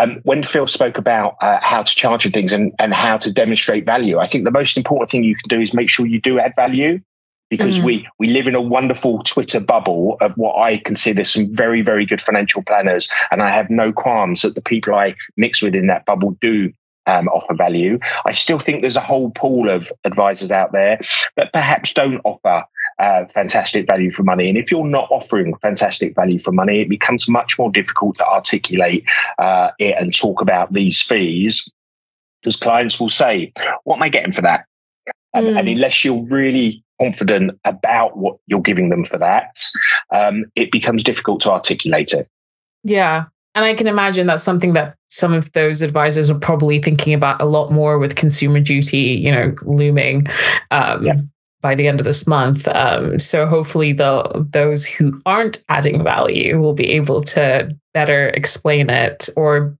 um, 0.00 0.20
when 0.24 0.42
phil 0.42 0.66
spoke 0.66 0.98
about 0.98 1.36
uh, 1.40 1.58
how 1.62 1.82
to 1.82 1.94
charge 1.94 2.24
and 2.24 2.34
things 2.34 2.52
and, 2.52 2.72
and 2.78 2.94
how 2.94 3.16
to 3.16 3.32
demonstrate 3.32 3.86
value 3.86 4.18
i 4.18 4.26
think 4.26 4.44
the 4.44 4.50
most 4.50 4.76
important 4.76 5.10
thing 5.10 5.22
you 5.22 5.36
can 5.36 5.48
do 5.48 5.60
is 5.60 5.72
make 5.72 5.88
sure 5.88 6.06
you 6.06 6.20
do 6.20 6.40
add 6.40 6.52
value 6.56 7.00
because 7.50 7.76
mm-hmm. 7.76 7.86
we 7.86 8.08
we 8.18 8.28
live 8.28 8.46
in 8.46 8.54
a 8.54 8.60
wonderful 8.60 9.22
Twitter 9.22 9.60
bubble 9.60 10.16
of 10.20 10.32
what 10.34 10.56
I 10.56 10.78
consider 10.78 11.24
some 11.24 11.54
very 11.54 11.82
very 11.82 12.06
good 12.06 12.20
financial 12.20 12.62
planners, 12.62 13.08
and 13.30 13.42
I 13.42 13.50
have 13.50 13.70
no 13.70 13.92
qualms 13.92 14.42
that 14.42 14.54
the 14.54 14.62
people 14.62 14.94
I 14.94 15.14
mix 15.36 15.62
with 15.62 15.74
in 15.74 15.86
that 15.86 16.04
bubble 16.04 16.36
do 16.40 16.72
um, 17.08 17.28
offer 17.28 17.54
value. 17.54 17.98
I 18.26 18.32
still 18.32 18.58
think 18.58 18.82
there's 18.82 18.96
a 18.96 19.00
whole 19.00 19.30
pool 19.30 19.70
of 19.70 19.90
advisors 20.04 20.50
out 20.50 20.72
there 20.72 21.00
that 21.36 21.52
perhaps 21.52 21.92
don't 21.92 22.20
offer 22.24 22.64
uh, 22.98 23.24
fantastic 23.26 23.86
value 23.86 24.10
for 24.10 24.22
money. 24.22 24.48
And 24.48 24.58
if 24.58 24.70
you're 24.70 24.86
not 24.86 25.08
offering 25.10 25.54
fantastic 25.62 26.14
value 26.14 26.38
for 26.38 26.52
money, 26.52 26.80
it 26.80 26.88
becomes 26.88 27.28
much 27.28 27.58
more 27.58 27.70
difficult 27.70 28.16
to 28.18 28.26
articulate 28.28 29.04
uh, 29.38 29.70
it 29.78 29.96
and 29.98 30.14
talk 30.14 30.40
about 30.42 30.72
these 30.72 31.00
fees 31.00 31.70
because 32.42 32.56
clients 32.56 33.00
will 33.00 33.08
say, 33.08 33.52
What 33.84 33.96
am 33.96 34.02
I 34.02 34.08
getting 34.08 34.32
for 34.32 34.42
that? 34.42 34.66
Mm. 35.34 35.58
And 35.58 35.68
unless 35.68 36.04
you're 36.04 36.22
really 36.24 36.84
confident 37.00 37.58
about 37.64 38.16
what 38.16 38.38
you're 38.46 38.60
giving 38.60 38.88
them 38.88 39.04
for 39.04 39.18
that, 39.18 39.58
um, 40.14 40.44
it 40.56 40.70
becomes 40.72 41.02
difficult 41.02 41.40
to 41.42 41.50
articulate 41.50 42.12
it. 42.12 42.28
Yeah. 42.84 43.26
And 43.54 43.64
I 43.64 43.74
can 43.74 43.86
imagine 43.86 44.26
that's 44.26 44.42
something 44.42 44.72
that 44.72 44.96
some 45.08 45.32
of 45.32 45.50
those 45.52 45.82
advisors 45.82 46.30
are 46.30 46.38
probably 46.38 46.80
thinking 46.80 47.12
about 47.12 47.40
a 47.40 47.44
lot 47.44 47.72
more 47.72 47.98
with 47.98 48.14
consumer 48.14 48.60
duty, 48.60 48.98
you 48.98 49.32
know, 49.32 49.54
looming 49.62 50.26
um, 50.70 51.04
yeah. 51.04 51.16
by 51.60 51.74
the 51.74 51.88
end 51.88 51.98
of 51.98 52.04
this 52.04 52.26
month. 52.26 52.68
Um, 52.68 53.18
so 53.18 53.46
hopefully, 53.46 53.92
the 53.92 54.46
those 54.50 54.86
who 54.86 55.20
aren't 55.26 55.64
adding 55.68 56.04
value 56.04 56.60
will 56.60 56.74
be 56.74 56.92
able 56.92 57.20
to 57.22 57.74
better 57.94 58.28
explain 58.28 58.90
it 58.90 59.28
or 59.34 59.76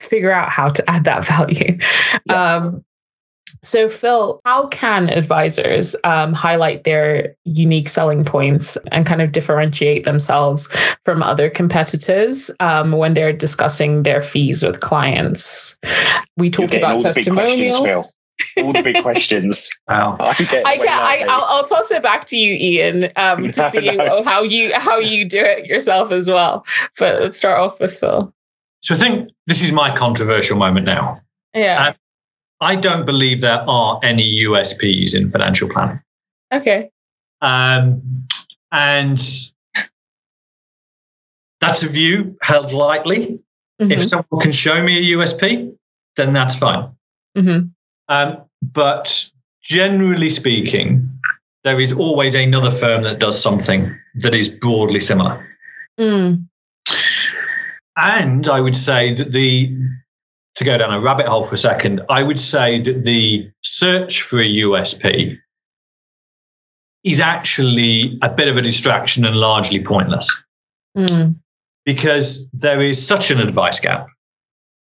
figure 0.00 0.32
out 0.32 0.50
how 0.50 0.68
to 0.68 0.84
add 0.90 1.04
that 1.04 1.26
value. 1.26 1.78
Yeah. 2.26 2.54
Um, 2.56 2.84
so, 3.62 3.88
Phil, 3.88 4.40
how 4.44 4.66
can 4.68 5.08
advisors 5.08 5.96
um, 6.04 6.32
highlight 6.32 6.84
their 6.84 7.34
unique 7.44 7.88
selling 7.88 8.24
points 8.24 8.76
and 8.92 9.06
kind 9.06 9.22
of 9.22 9.32
differentiate 9.32 10.04
themselves 10.04 10.68
from 11.04 11.22
other 11.22 11.50
competitors 11.50 12.50
um, 12.60 12.92
when 12.92 13.14
they're 13.14 13.32
discussing 13.32 14.02
their 14.02 14.20
fees 14.20 14.62
with 14.62 14.80
clients? 14.80 15.78
We 16.36 16.50
talked 16.50 16.74
about 16.74 17.00
testimonials 17.00 18.12
all 18.56 18.72
the 18.72 18.82
big 18.82 19.02
questions. 19.02 19.70
Wow. 19.88 20.18
I 20.20 20.34
can, 20.34 20.62
I, 20.66 21.24
I'll, 21.28 21.44
I'll, 21.44 21.64
toss 21.64 21.90
it 21.90 22.02
back 22.02 22.26
to 22.26 22.36
you, 22.36 22.52
Ian, 22.52 23.10
um, 23.16 23.50
to 23.52 23.60
no, 23.62 23.70
see 23.70 23.96
no. 23.96 24.22
how 24.22 24.42
you 24.42 24.70
how 24.74 24.98
you 24.98 25.26
do 25.26 25.40
it 25.40 25.64
yourself 25.64 26.12
as 26.12 26.28
well. 26.28 26.66
But 26.98 27.22
let's 27.22 27.38
start 27.38 27.58
off 27.58 27.80
with 27.80 27.98
Phil. 27.98 28.32
So 28.80 28.94
I 28.94 28.98
think 28.98 29.30
this 29.46 29.62
is 29.62 29.72
my 29.72 29.94
controversial 29.96 30.58
moment 30.58 30.84
now. 30.86 31.22
Yeah. 31.54 31.94
I 32.60 32.76
don't 32.76 33.06
believe 33.06 33.40
there 33.40 33.64
are 33.68 34.00
any 34.02 34.44
USPs 34.44 35.14
in 35.14 35.30
financial 35.30 35.68
planning. 35.68 36.00
Okay. 36.52 36.90
Um, 37.40 38.26
and 38.72 39.20
that's 41.60 41.82
a 41.82 41.88
view 41.88 42.36
held 42.42 42.72
lightly. 42.72 43.38
Mm-hmm. 43.80 43.92
If 43.92 44.04
someone 44.04 44.40
can 44.40 44.52
show 44.52 44.82
me 44.82 44.98
a 44.98 45.16
USP, 45.16 45.74
then 46.16 46.32
that's 46.32 46.56
fine. 46.56 46.90
Mm-hmm. 47.36 47.68
Um, 48.08 48.38
but 48.62 49.30
generally 49.62 50.30
speaking, 50.30 51.08
there 51.64 51.80
is 51.80 51.92
always 51.92 52.34
another 52.34 52.70
firm 52.70 53.02
that 53.04 53.18
does 53.18 53.40
something 53.40 53.94
that 54.16 54.34
is 54.34 54.48
broadly 54.48 55.00
similar. 55.00 55.46
Mm. 55.98 56.48
And 57.96 58.48
I 58.48 58.60
would 58.60 58.76
say 58.76 59.12
that 59.14 59.32
the 59.32 59.76
to 60.58 60.64
go 60.64 60.76
down 60.76 60.92
a 60.92 61.00
rabbit 61.00 61.26
hole 61.26 61.44
for 61.44 61.54
a 61.54 61.58
second, 61.58 62.00
I 62.10 62.24
would 62.24 62.38
say 62.38 62.82
that 62.82 63.04
the 63.04 63.48
search 63.62 64.22
for 64.22 64.40
a 64.40 64.44
USP 64.44 65.38
is 67.04 67.20
actually 67.20 68.18
a 68.22 68.28
bit 68.28 68.48
of 68.48 68.56
a 68.56 68.62
distraction 68.62 69.24
and 69.24 69.36
largely 69.36 69.80
pointless. 69.80 70.28
Mm. 70.96 71.36
Because 71.84 72.44
there 72.52 72.82
is 72.82 73.04
such 73.04 73.30
an 73.30 73.40
advice 73.40 73.78
gap. 73.78 74.08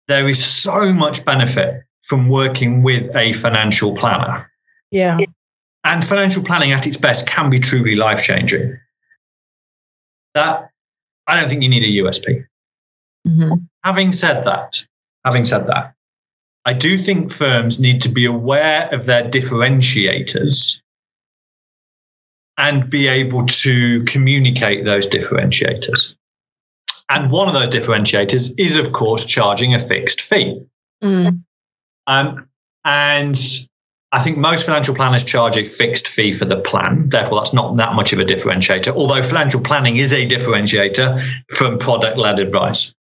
There 0.07 0.27
is 0.27 0.43
so 0.43 0.91
much 0.91 1.23
benefit 1.25 1.83
from 2.01 2.27
working 2.27 2.81
with 2.81 3.15
a 3.15 3.33
financial 3.33 3.93
planner. 3.93 4.51
Yeah. 4.89 5.19
And 5.83 6.03
financial 6.03 6.43
planning 6.43 6.71
at 6.71 6.87
its 6.87 6.97
best 6.97 7.27
can 7.27 7.51
be 7.51 7.59
truly 7.59 7.95
life 7.95 8.23
changing. 8.23 8.79
That 10.33 10.69
I 11.27 11.39
don't 11.39 11.49
think 11.49 11.61
you 11.61 11.69
need 11.69 11.83
a 11.83 12.03
USP. 12.03 12.45
Mm-hmm. 13.27 13.53
Having 13.83 14.11
said 14.13 14.43
that, 14.45 14.85
Having 15.25 15.45
said 15.45 15.67
that, 15.67 15.93
I 16.65 16.73
do 16.73 16.97
think 16.97 17.31
firms 17.31 17.79
need 17.79 18.01
to 18.01 18.09
be 18.09 18.25
aware 18.25 18.89
of 18.93 19.05
their 19.05 19.23
differentiators 19.23 20.81
and 22.57 22.89
be 22.89 23.07
able 23.07 23.45
to 23.47 24.03
communicate 24.05 24.85
those 24.85 25.07
differentiators. 25.07 26.15
And 27.09 27.31
one 27.31 27.47
of 27.47 27.53
those 27.53 27.69
differentiators 27.69 28.53
is, 28.57 28.77
of 28.77 28.93
course, 28.93 29.25
charging 29.25 29.73
a 29.73 29.79
fixed 29.79 30.21
fee. 30.21 30.61
Mm. 31.03 31.43
Um, 32.07 32.47
and 32.85 33.39
I 34.11 34.21
think 34.21 34.37
most 34.37 34.65
financial 34.65 34.93
planners 34.93 35.23
charge 35.23 35.57
a 35.57 35.65
fixed 35.65 36.07
fee 36.07 36.33
for 36.33 36.45
the 36.45 36.59
plan. 36.59 37.09
Therefore, 37.09 37.39
that's 37.39 37.53
not 37.53 37.75
that 37.77 37.93
much 37.93 38.13
of 38.13 38.19
a 38.19 38.23
differentiator, 38.23 38.93
although 38.93 39.23
financial 39.23 39.61
planning 39.61 39.97
is 39.97 40.13
a 40.13 40.27
differentiator 40.27 41.21
from 41.55 41.77
product 41.77 42.17
led 42.17 42.39
advice. 42.39 42.93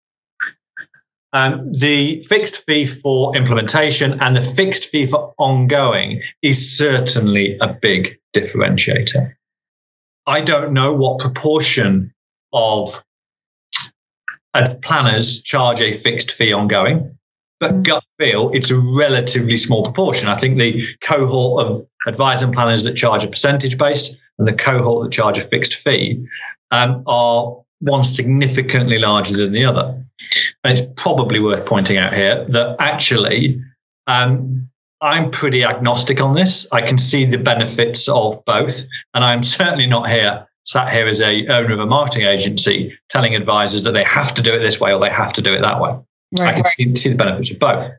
Um, 1.33 1.73
the 1.73 2.23
fixed 2.23 2.65
fee 2.65 2.87
for 2.87 3.37
implementation 3.37 4.19
and 4.21 4.35
the 4.35 4.41
fixed 4.41 4.87
fee 4.87 5.07
for 5.07 5.35
ongoing 5.39 6.23
is 6.43 6.77
certainly 6.77 7.59
a 7.61 7.69
big 7.69 8.19
differentiator. 8.35 9.35
I 10.27 10.41
don't 10.41 10.73
know 10.73 10.93
what 10.93 11.19
proportion 11.19 12.13
of 12.53 13.03
planners 14.83 15.43
charge 15.43 15.81
a 15.81 15.93
fixed 15.93 16.31
fee 16.31 16.53
ongoing, 16.53 17.17
but 17.61 17.83
gut 17.83 18.05
feel 18.19 18.51
it's 18.53 18.71
a 18.71 18.79
relatively 18.79 19.57
small 19.57 19.83
proportion. 19.83 20.29
I 20.29 20.35
think 20.35 20.59
the 20.59 20.85
cohort 21.03 21.67
of 21.67 21.81
advisors 22.07 22.43
and 22.43 22.53
planners 22.53 22.83
that 22.85 22.97
charge 22.97 23.25
a 23.25 23.29
percentage 23.29 23.77
based 23.77 24.17
and 24.39 24.49
the 24.49 24.53
cohort 24.53 25.05
that 25.05 25.13
charge 25.13 25.39
a 25.39 25.43
fixed 25.43 25.75
fee 25.75 26.27
um, 26.71 27.03
are 27.07 27.57
one 27.81 28.03
significantly 28.03 28.99
larger 28.99 29.37
than 29.37 29.53
the 29.53 29.65
other. 29.65 29.95
And 30.65 30.79
it's 30.79 30.87
probably 30.97 31.41
worth 31.41 31.65
pointing 31.65 31.97
out 31.97 32.13
here 32.13 32.45
that 32.49 32.77
actually 32.81 33.63
um, 34.07 34.69
I'm 35.01 35.31
pretty 35.31 35.65
agnostic 35.65 36.21
on 36.21 36.33
this. 36.33 36.67
I 36.73 36.83
can 36.83 36.99
see 36.99 37.25
the 37.25 37.39
benefits 37.39 38.09
of 38.09 38.45
both, 38.45 38.83
and 39.15 39.25
I'm 39.25 39.43
certainly 39.43 39.87
not 39.87 40.11
here 40.11 40.47
sat 40.65 40.93
here 40.93 41.07
as 41.07 41.21
a 41.23 41.47
owner 41.47 41.73
of 41.73 41.81
a 41.81 41.87
marketing 41.87 42.27
agency 42.27 42.97
telling 43.09 43.35
advisors 43.35 43.85
that 43.85 43.93
they 43.93 44.05
have 44.05 44.35
to 44.35 44.43
do 44.43 44.51
it 44.51 44.59
this 44.59 44.79
way 44.79 44.93
or 44.93 45.01
they 45.01 45.11
have 45.11 45.33
to 45.33 45.41
do 45.41 45.55
it 45.55 45.63
that 45.63 45.81
way. 45.81 45.97
Right, 46.39 46.51
I 46.51 46.53
can 46.53 46.63
right. 46.63 46.73
see, 46.73 46.95
see 46.95 47.09
the 47.09 47.15
benefits 47.15 47.51
of 47.51 47.59
both. 47.59 47.91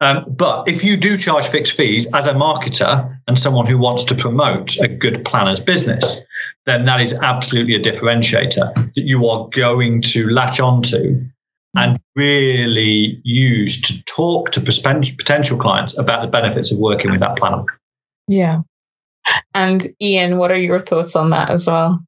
Um, 0.00 0.24
but 0.28 0.68
if 0.68 0.84
you 0.84 0.96
do 0.96 1.16
charge 1.16 1.46
fixed 1.46 1.72
fees 1.72 2.06
as 2.12 2.26
a 2.26 2.34
marketer 2.34 3.18
and 3.26 3.38
someone 3.38 3.66
who 3.66 3.78
wants 3.78 4.04
to 4.04 4.14
promote 4.14 4.76
a 4.78 4.88
good 4.88 5.24
planner's 5.24 5.58
business, 5.58 6.20
then 6.66 6.84
that 6.84 7.00
is 7.00 7.14
absolutely 7.14 7.74
a 7.74 7.80
differentiator 7.80 8.74
that 8.74 9.02
you 9.02 9.26
are 9.26 9.48
going 9.52 10.02
to 10.02 10.28
latch 10.28 10.60
onto 10.60 11.22
and 11.78 11.98
really 12.14 13.20
use 13.24 13.80
to 13.82 14.02
talk 14.04 14.50
to 14.50 14.60
potential 14.60 15.58
clients 15.58 15.96
about 15.96 16.22
the 16.22 16.28
benefits 16.28 16.72
of 16.72 16.78
working 16.78 17.10
with 17.10 17.20
that 17.20 17.36
planner. 17.36 17.64
Yeah. 18.28 18.62
And 19.54 19.86
Ian, 20.00 20.38
what 20.38 20.52
are 20.52 20.58
your 20.58 20.80
thoughts 20.80 21.16
on 21.16 21.30
that 21.30 21.50
as 21.50 21.66
well? 21.66 22.00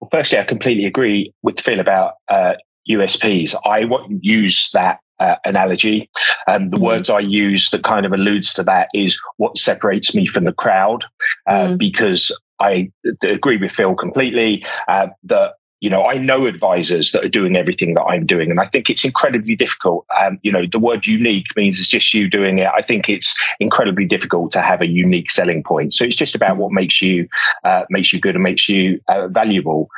Well, 0.00 0.10
firstly, 0.10 0.38
I 0.38 0.44
completely 0.44 0.84
agree 0.84 1.32
with 1.42 1.60
Phil 1.60 1.80
about 1.80 2.14
uh, 2.28 2.54
USPs. 2.90 3.54
I 3.64 3.84
won't 3.84 4.22
use 4.22 4.70
that 4.72 5.00
uh, 5.20 5.36
analogy. 5.44 6.10
And 6.46 6.70
the 6.70 6.76
mm-hmm. 6.76 6.86
words 6.86 7.10
I 7.10 7.20
use 7.20 7.70
that 7.70 7.82
kind 7.82 8.06
of 8.06 8.12
alludes 8.12 8.52
to 8.54 8.62
that 8.64 8.88
is 8.94 9.20
what 9.36 9.58
separates 9.58 10.14
me 10.14 10.26
from 10.26 10.44
the 10.44 10.52
crowd, 10.52 11.04
uh, 11.46 11.68
mm-hmm. 11.68 11.76
because 11.76 12.36
I 12.60 12.90
agree 13.24 13.56
with 13.56 13.72
Phil 13.72 13.94
completely 13.94 14.64
uh, 14.88 15.08
that 15.24 15.54
you 15.84 15.90
know, 15.90 16.06
I 16.06 16.16
know 16.16 16.46
advisors 16.46 17.12
that 17.12 17.22
are 17.22 17.28
doing 17.28 17.56
everything 17.56 17.92
that 17.92 18.04
I'm 18.04 18.24
doing, 18.24 18.50
and 18.50 18.58
I 18.58 18.64
think 18.64 18.88
it's 18.88 19.04
incredibly 19.04 19.54
difficult. 19.54 20.06
Um, 20.18 20.38
you 20.42 20.50
know, 20.50 20.64
the 20.64 20.78
word 20.78 21.06
unique 21.06 21.44
means 21.56 21.78
it's 21.78 21.88
just 21.88 22.14
you 22.14 22.26
doing 22.26 22.58
it. 22.58 22.70
I 22.74 22.80
think 22.80 23.10
it's 23.10 23.36
incredibly 23.60 24.06
difficult 24.06 24.50
to 24.52 24.62
have 24.62 24.80
a 24.80 24.88
unique 24.88 25.30
selling 25.30 25.62
point. 25.62 25.92
So 25.92 26.02
it's 26.02 26.16
just 26.16 26.34
about 26.34 26.56
what 26.56 26.72
makes 26.72 27.02
you 27.02 27.28
uh, 27.64 27.84
makes 27.90 28.14
you 28.14 28.18
good 28.18 28.34
and 28.34 28.42
makes 28.42 28.66
you 28.66 28.98
uh, 29.08 29.28
valuable. 29.28 29.88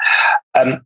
Um, 0.56 0.84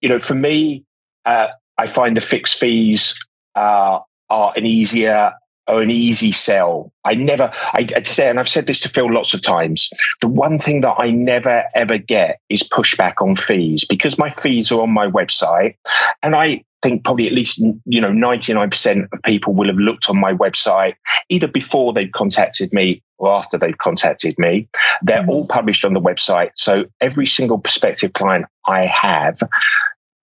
you 0.00 0.08
know, 0.08 0.18
for 0.18 0.34
me, 0.34 0.84
uh, 1.26 1.50
I 1.78 1.86
find 1.86 2.16
the 2.16 2.20
fixed 2.20 2.58
fees 2.58 3.16
uh, 3.54 4.00
are 4.30 4.52
an 4.56 4.66
easier 4.66 5.32
or 5.68 5.82
an 5.82 5.90
easy 5.90 6.32
sell. 6.32 6.92
I 7.04 7.14
never, 7.14 7.50
I, 7.72 7.86
say, 8.02 8.28
and 8.28 8.38
I've 8.38 8.48
said 8.48 8.66
this 8.66 8.80
to 8.80 8.88
Phil 8.88 9.12
lots 9.12 9.34
of 9.34 9.42
times. 9.42 9.90
The 10.20 10.28
one 10.28 10.58
thing 10.58 10.80
that 10.82 10.96
I 10.98 11.10
never 11.10 11.64
ever 11.74 11.98
get 11.98 12.40
is 12.48 12.62
pushback 12.62 13.14
on 13.20 13.36
fees 13.36 13.84
because 13.84 14.18
my 14.18 14.30
fees 14.30 14.70
are 14.70 14.80
on 14.80 14.90
my 14.90 15.06
website, 15.06 15.76
and 16.22 16.34
I 16.34 16.64
think 16.82 17.02
probably 17.02 17.26
at 17.26 17.32
least 17.32 17.58
you 17.86 18.00
know 18.00 18.12
99% 18.12 19.08
of 19.10 19.22
people 19.22 19.54
will 19.54 19.68
have 19.68 19.78
looked 19.78 20.10
on 20.10 20.20
my 20.20 20.34
website 20.34 20.94
either 21.30 21.48
before 21.48 21.94
they've 21.94 22.12
contacted 22.12 22.70
me 22.74 23.02
or 23.16 23.32
after 23.32 23.56
they've 23.56 23.78
contacted 23.78 24.34
me. 24.38 24.68
They're 25.00 25.22
mm-hmm. 25.22 25.30
all 25.30 25.46
published 25.46 25.84
on 25.84 25.94
the 25.94 26.00
website, 26.00 26.50
so 26.56 26.84
every 27.00 27.26
single 27.26 27.58
prospective 27.58 28.12
client 28.12 28.46
I 28.66 28.84
have 28.84 29.38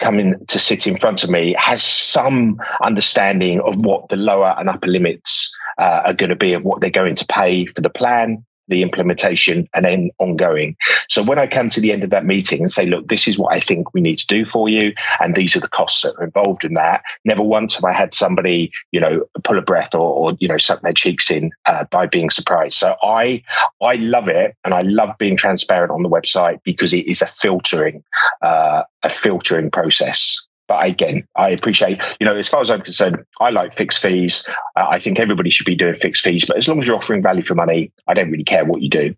coming 0.01 0.35
to 0.47 0.59
sit 0.59 0.85
in 0.85 0.97
front 0.97 1.23
of 1.23 1.29
me 1.29 1.55
has 1.57 1.81
some 1.81 2.59
understanding 2.83 3.61
of 3.61 3.77
what 3.77 4.09
the 4.09 4.17
lower 4.17 4.53
and 4.57 4.69
upper 4.69 4.87
limits 4.87 5.55
uh, 5.77 6.01
are 6.05 6.13
going 6.13 6.29
to 6.29 6.35
be 6.35 6.53
of 6.53 6.63
what 6.63 6.81
they're 6.81 6.89
going 6.89 7.15
to 7.15 7.25
pay 7.27 7.65
for 7.65 7.81
the 7.81 7.89
plan 7.89 8.43
the 8.71 8.81
implementation 8.81 9.69
and 9.75 9.85
then 9.85 10.09
ongoing. 10.17 10.75
So 11.09 11.21
when 11.21 11.37
I 11.37 11.45
come 11.45 11.69
to 11.69 11.81
the 11.81 11.91
end 11.91 12.03
of 12.03 12.09
that 12.09 12.25
meeting 12.25 12.61
and 12.61 12.71
say, 12.71 12.85
look, 12.87 13.07
this 13.07 13.27
is 13.27 13.37
what 13.37 13.53
I 13.55 13.59
think 13.59 13.93
we 13.93 14.01
need 14.01 14.15
to 14.15 14.27
do 14.27 14.45
for 14.45 14.69
you, 14.69 14.93
and 15.19 15.35
these 15.35 15.55
are 15.55 15.59
the 15.59 15.67
costs 15.67 16.01
that 16.01 16.15
are 16.17 16.23
involved 16.23 16.65
in 16.65 16.73
that, 16.73 17.03
never 17.25 17.43
once 17.43 17.75
have 17.75 17.83
I 17.83 17.93
had 17.93 18.13
somebody, 18.13 18.71
you 18.91 18.99
know, 18.99 19.25
pull 19.43 19.57
a 19.57 19.61
breath 19.61 19.93
or, 19.93 19.99
or 20.31 20.37
you 20.39 20.47
know, 20.47 20.57
suck 20.57 20.81
their 20.81 20.93
cheeks 20.93 21.29
in 21.29 21.51
uh, 21.65 21.85
by 21.91 22.07
being 22.07 22.29
surprised. 22.29 22.77
So 22.77 22.95
I 23.03 23.43
I 23.81 23.95
love 23.95 24.27
it, 24.27 24.55
and 24.63 24.73
I 24.73 24.81
love 24.81 25.17
being 25.19 25.37
transparent 25.37 25.91
on 25.91 26.03
the 26.03 26.09
website 26.09 26.59
because 26.63 26.93
it 26.93 27.05
is 27.07 27.21
a 27.21 27.27
filtering 27.27 28.03
uh, 28.41 28.83
a 29.03 29.09
filtering 29.09 29.69
process. 29.69 30.47
But 30.71 30.87
again, 30.87 31.27
I 31.35 31.49
appreciate, 31.49 32.01
you 32.21 32.25
know, 32.25 32.33
as 32.33 32.47
far 32.47 32.61
as 32.61 32.71
I'm 32.71 32.81
concerned, 32.81 33.17
I 33.41 33.49
like 33.49 33.73
fixed 33.73 34.01
fees. 34.01 34.47
Uh, 34.77 34.87
I 34.89 34.99
think 34.99 35.19
everybody 35.19 35.49
should 35.49 35.65
be 35.65 35.75
doing 35.75 35.95
fixed 35.95 36.23
fees, 36.23 36.45
but 36.45 36.55
as 36.55 36.65
long 36.65 36.79
as 36.79 36.87
you're 36.87 36.95
offering 36.95 37.21
value 37.21 37.41
for 37.41 37.55
money, 37.55 37.91
I 38.07 38.13
don't 38.13 38.31
really 38.31 38.45
care 38.45 38.63
what 38.63 38.81
you 38.81 38.89
do. 38.89 39.13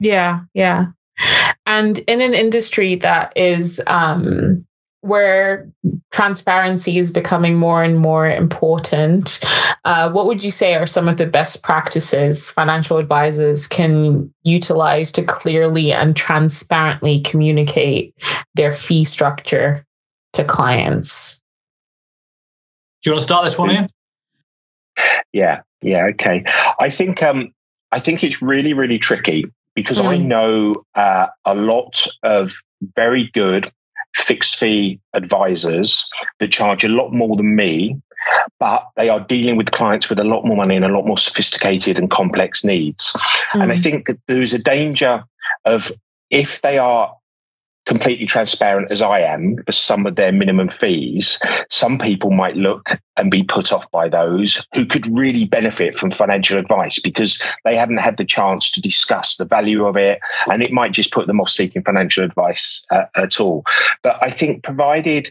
Yeah, 0.00 0.40
yeah. 0.54 0.86
And 1.66 1.98
in 1.98 2.22
an 2.22 2.32
industry 2.32 2.94
that 2.96 3.36
is 3.36 3.82
um, 3.86 4.64
where 5.02 5.70
transparency 6.10 6.96
is 6.96 7.10
becoming 7.10 7.56
more 7.56 7.82
and 7.82 7.98
more 7.98 8.26
important, 8.26 9.44
uh, 9.84 10.10
what 10.10 10.24
would 10.24 10.42
you 10.42 10.50
say 10.50 10.74
are 10.74 10.86
some 10.86 11.06
of 11.06 11.18
the 11.18 11.26
best 11.26 11.62
practices 11.62 12.50
financial 12.50 12.96
advisors 12.96 13.66
can 13.66 14.32
utilize 14.44 15.12
to 15.12 15.22
clearly 15.22 15.92
and 15.92 16.16
transparently 16.16 17.20
communicate 17.20 18.14
their 18.54 18.72
fee 18.72 19.04
structure 19.04 19.84
to 20.34 20.44
clients. 20.44 21.40
Do 23.02 23.10
you 23.10 23.12
want 23.12 23.20
to 23.20 23.24
start 23.24 23.44
this 23.44 23.58
one, 23.58 23.70
Ian? 23.70 23.88
Yeah, 25.32 25.60
yeah, 25.82 26.04
okay. 26.06 26.44
I 26.78 26.90
think 26.90 27.22
um, 27.22 27.52
I 27.92 27.98
think 27.98 28.24
it's 28.24 28.40
really, 28.40 28.72
really 28.72 28.98
tricky 28.98 29.44
because 29.74 30.00
mm. 30.00 30.06
I 30.06 30.16
hmm. 30.16 30.28
know 30.28 30.84
uh, 30.94 31.26
a 31.44 31.54
lot 31.54 32.06
of 32.22 32.54
very 32.96 33.30
good 33.34 33.70
fixed 34.14 34.56
fee 34.56 35.00
advisors 35.12 36.08
that 36.38 36.52
charge 36.52 36.84
a 36.84 36.88
lot 36.88 37.12
more 37.12 37.36
than 37.36 37.56
me, 37.56 38.00
but 38.60 38.86
they 38.96 39.08
are 39.08 39.20
dealing 39.20 39.56
with 39.56 39.72
clients 39.72 40.08
with 40.08 40.18
a 40.20 40.24
lot 40.24 40.44
more 40.44 40.56
money 40.56 40.76
and 40.76 40.84
a 40.84 40.88
lot 40.88 41.06
more 41.06 41.18
sophisticated 41.18 41.98
and 41.98 42.10
complex 42.10 42.64
needs. 42.64 43.12
Mm. 43.52 43.62
And 43.62 43.72
I 43.72 43.76
hmm. 43.76 43.82
think 43.82 44.10
there's 44.26 44.52
a 44.52 44.58
danger 44.58 45.24
of 45.64 45.92
if 46.30 46.62
they 46.62 46.78
are 46.78 47.14
completely 47.86 48.26
transparent 48.26 48.90
as 48.90 49.02
I 49.02 49.20
am 49.20 49.56
for 49.64 49.72
some 49.72 50.06
of 50.06 50.16
their 50.16 50.32
minimum 50.32 50.68
fees, 50.68 51.38
some 51.70 51.98
people 51.98 52.30
might 52.30 52.56
look 52.56 52.98
and 53.16 53.30
be 53.30 53.42
put 53.42 53.72
off 53.72 53.90
by 53.90 54.08
those 54.08 54.66
who 54.74 54.86
could 54.86 55.06
really 55.06 55.44
benefit 55.44 55.94
from 55.94 56.10
financial 56.10 56.58
advice 56.58 56.98
because 56.98 57.40
they 57.64 57.76
haven't 57.76 57.98
had 57.98 58.16
the 58.16 58.24
chance 58.24 58.70
to 58.72 58.80
discuss 58.80 59.36
the 59.36 59.44
value 59.44 59.84
of 59.84 59.96
it. 59.96 60.18
And 60.50 60.62
it 60.62 60.72
might 60.72 60.92
just 60.92 61.12
put 61.12 61.26
them 61.26 61.40
off 61.40 61.50
seeking 61.50 61.82
financial 61.82 62.24
advice 62.24 62.86
uh, 62.90 63.04
at 63.16 63.40
all. 63.40 63.64
But 64.02 64.18
I 64.22 64.30
think 64.30 64.62
provided, 64.62 65.30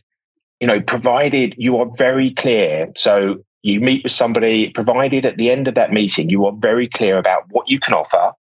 you 0.60 0.68
know, 0.68 0.82
provided 0.82 1.56
you 1.58 1.78
are 1.78 1.89
very 1.98 2.32
clear. 2.32 2.92
So 2.96 3.44
you 3.63 3.80
meet 3.80 4.04
with 4.04 4.12
somebody, 4.12 4.70
provided 4.70 5.26
at 5.26 5.38
the 5.38 5.50
end 5.50 5.68
of 5.68 5.76
that 5.76 5.92
meeting, 5.92 6.30
you 6.30 6.46
are 6.46 6.54
very 6.54 6.88
clear 6.88 7.18
about 7.18 7.46
what 7.50 7.70
you 7.70 7.80
can 7.80 7.94
offer, 7.94 8.34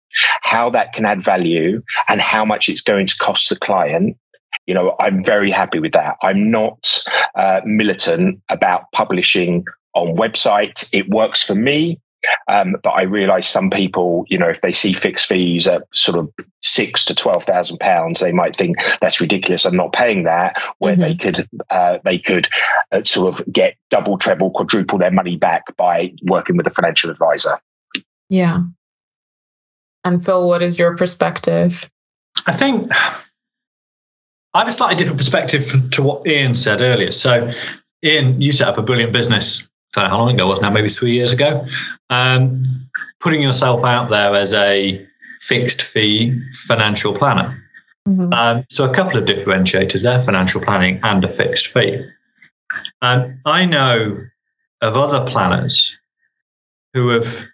how 0.42 0.70
that 0.70 0.92
can 0.92 1.04
add 1.04 1.22
value, 1.22 1.82
and 2.08 2.20
how 2.20 2.44
much 2.44 2.68
it's 2.68 2.82
going 2.82 3.06
to 3.06 3.16
cost 3.18 3.48
the 3.48 3.56
client. 3.56 4.16
You 4.66 4.74
know, 4.74 4.94
I'm 5.00 5.24
very 5.24 5.50
happy 5.50 5.80
with 5.80 5.92
that. 5.92 6.16
I'm 6.22 6.50
not 6.50 7.02
uh, 7.34 7.60
militant 7.64 8.40
about 8.48 8.90
publishing 8.92 9.64
on 9.94 10.16
websites. 10.16 10.88
It 10.92 11.08
works 11.08 11.42
for 11.42 11.54
me. 11.54 11.98
Um, 12.46 12.76
but 12.84 12.90
I 12.90 13.02
realise 13.02 13.48
some 13.48 13.68
people, 13.68 14.24
you 14.28 14.38
know, 14.38 14.48
if 14.48 14.60
they 14.60 14.70
see 14.70 14.92
fixed 14.92 15.26
fees 15.26 15.66
at 15.66 15.82
sort 15.92 16.16
of 16.16 16.32
six 16.60 17.04
to 17.06 17.16
twelve 17.16 17.42
thousand 17.42 17.78
pounds, 17.78 18.20
they 18.20 18.30
might 18.30 18.54
think 18.54 18.76
that's 19.00 19.20
ridiculous. 19.20 19.64
I'm 19.64 19.74
not 19.74 19.92
paying 19.92 20.22
that. 20.22 20.62
Where 20.78 20.92
mm-hmm. 20.92 21.02
they 21.02 21.16
could, 21.16 21.48
uh, 21.70 21.98
they 22.04 22.18
could 22.18 22.48
uh, 22.92 23.02
sort 23.02 23.34
of 23.34 23.52
get 23.52 23.76
double, 23.90 24.18
treble, 24.18 24.52
quadruple 24.52 24.98
their 24.98 25.10
money 25.10 25.36
back 25.36 25.76
by 25.76 26.14
working 26.22 26.56
with 26.56 26.66
a 26.68 26.70
financial 26.70 27.10
advisor. 27.10 27.58
Yeah. 28.28 28.62
And 30.04 30.24
Phil, 30.24 30.48
what 30.48 30.62
is 30.62 30.78
your 30.78 30.96
perspective? 30.96 31.88
I 32.46 32.56
think 32.56 32.90
I 34.54 34.58
have 34.58 34.68
a 34.68 34.72
slightly 34.72 34.96
different 34.96 35.18
perspective 35.18 35.90
to 35.92 36.02
what 36.02 36.26
Ian 36.26 36.54
said 36.54 36.80
earlier. 36.80 37.12
So, 37.12 37.52
Ian, 38.04 38.40
you 38.40 38.52
set 38.52 38.68
up 38.68 38.78
a 38.78 38.82
brilliant 38.82 39.12
business 39.12 39.66
how 39.94 40.18
long 40.18 40.34
ago 40.34 40.46
was 40.46 40.60
now? 40.60 40.70
Maybe 40.70 40.88
three 40.88 41.12
years 41.12 41.32
ago. 41.32 41.66
Um, 42.10 42.62
putting 43.20 43.42
yourself 43.42 43.84
out 43.84 44.10
there 44.10 44.34
as 44.34 44.54
a 44.54 45.06
fixed 45.40 45.82
fee 45.82 46.40
financial 46.66 47.14
planner. 47.16 47.58
Mm-hmm. 48.08 48.32
Um, 48.32 48.64
so 48.70 48.88
a 48.88 48.94
couple 48.94 49.18
of 49.18 49.24
differentiators 49.24 50.02
there: 50.02 50.20
financial 50.22 50.60
planning 50.60 51.00
and 51.02 51.24
a 51.24 51.32
fixed 51.32 51.68
fee. 51.68 52.04
Um, 53.02 53.40
I 53.44 53.64
know 53.64 54.18
of 54.80 54.96
other 54.96 55.30
planners 55.30 55.96
who 56.94 57.10
have 57.10 57.46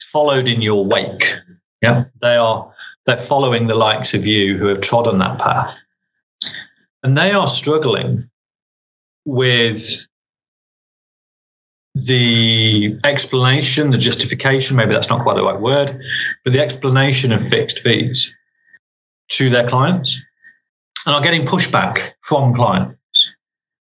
followed 0.00 0.48
in 0.48 0.60
your 0.60 0.84
wake. 0.84 1.34
Yeah, 1.82 2.04
they 2.20 2.36
are 2.36 2.72
they're 3.06 3.16
following 3.16 3.66
the 3.66 3.74
likes 3.74 4.14
of 4.14 4.26
you 4.26 4.56
who 4.56 4.66
have 4.66 4.80
trodden 4.80 5.18
that 5.18 5.38
path, 5.38 5.78
and 7.02 7.16
they 7.16 7.32
are 7.32 7.46
struggling 7.46 8.28
with 9.24 10.06
the 11.94 12.98
explanation, 13.04 13.90
the 13.90 13.98
justification, 13.98 14.76
maybe 14.76 14.92
that's 14.92 15.08
not 15.08 15.22
quite 15.22 15.36
the 15.36 15.44
right 15.44 15.60
word, 15.60 15.98
but 16.44 16.52
the 16.52 16.60
explanation 16.60 17.32
of 17.32 17.46
fixed 17.46 17.78
fees 17.78 18.32
to 19.28 19.48
their 19.48 19.68
clients 19.68 20.20
and 21.06 21.14
are 21.14 21.22
getting 21.22 21.46
pushback 21.46 22.12
from 22.22 22.54
clients. 22.54 22.98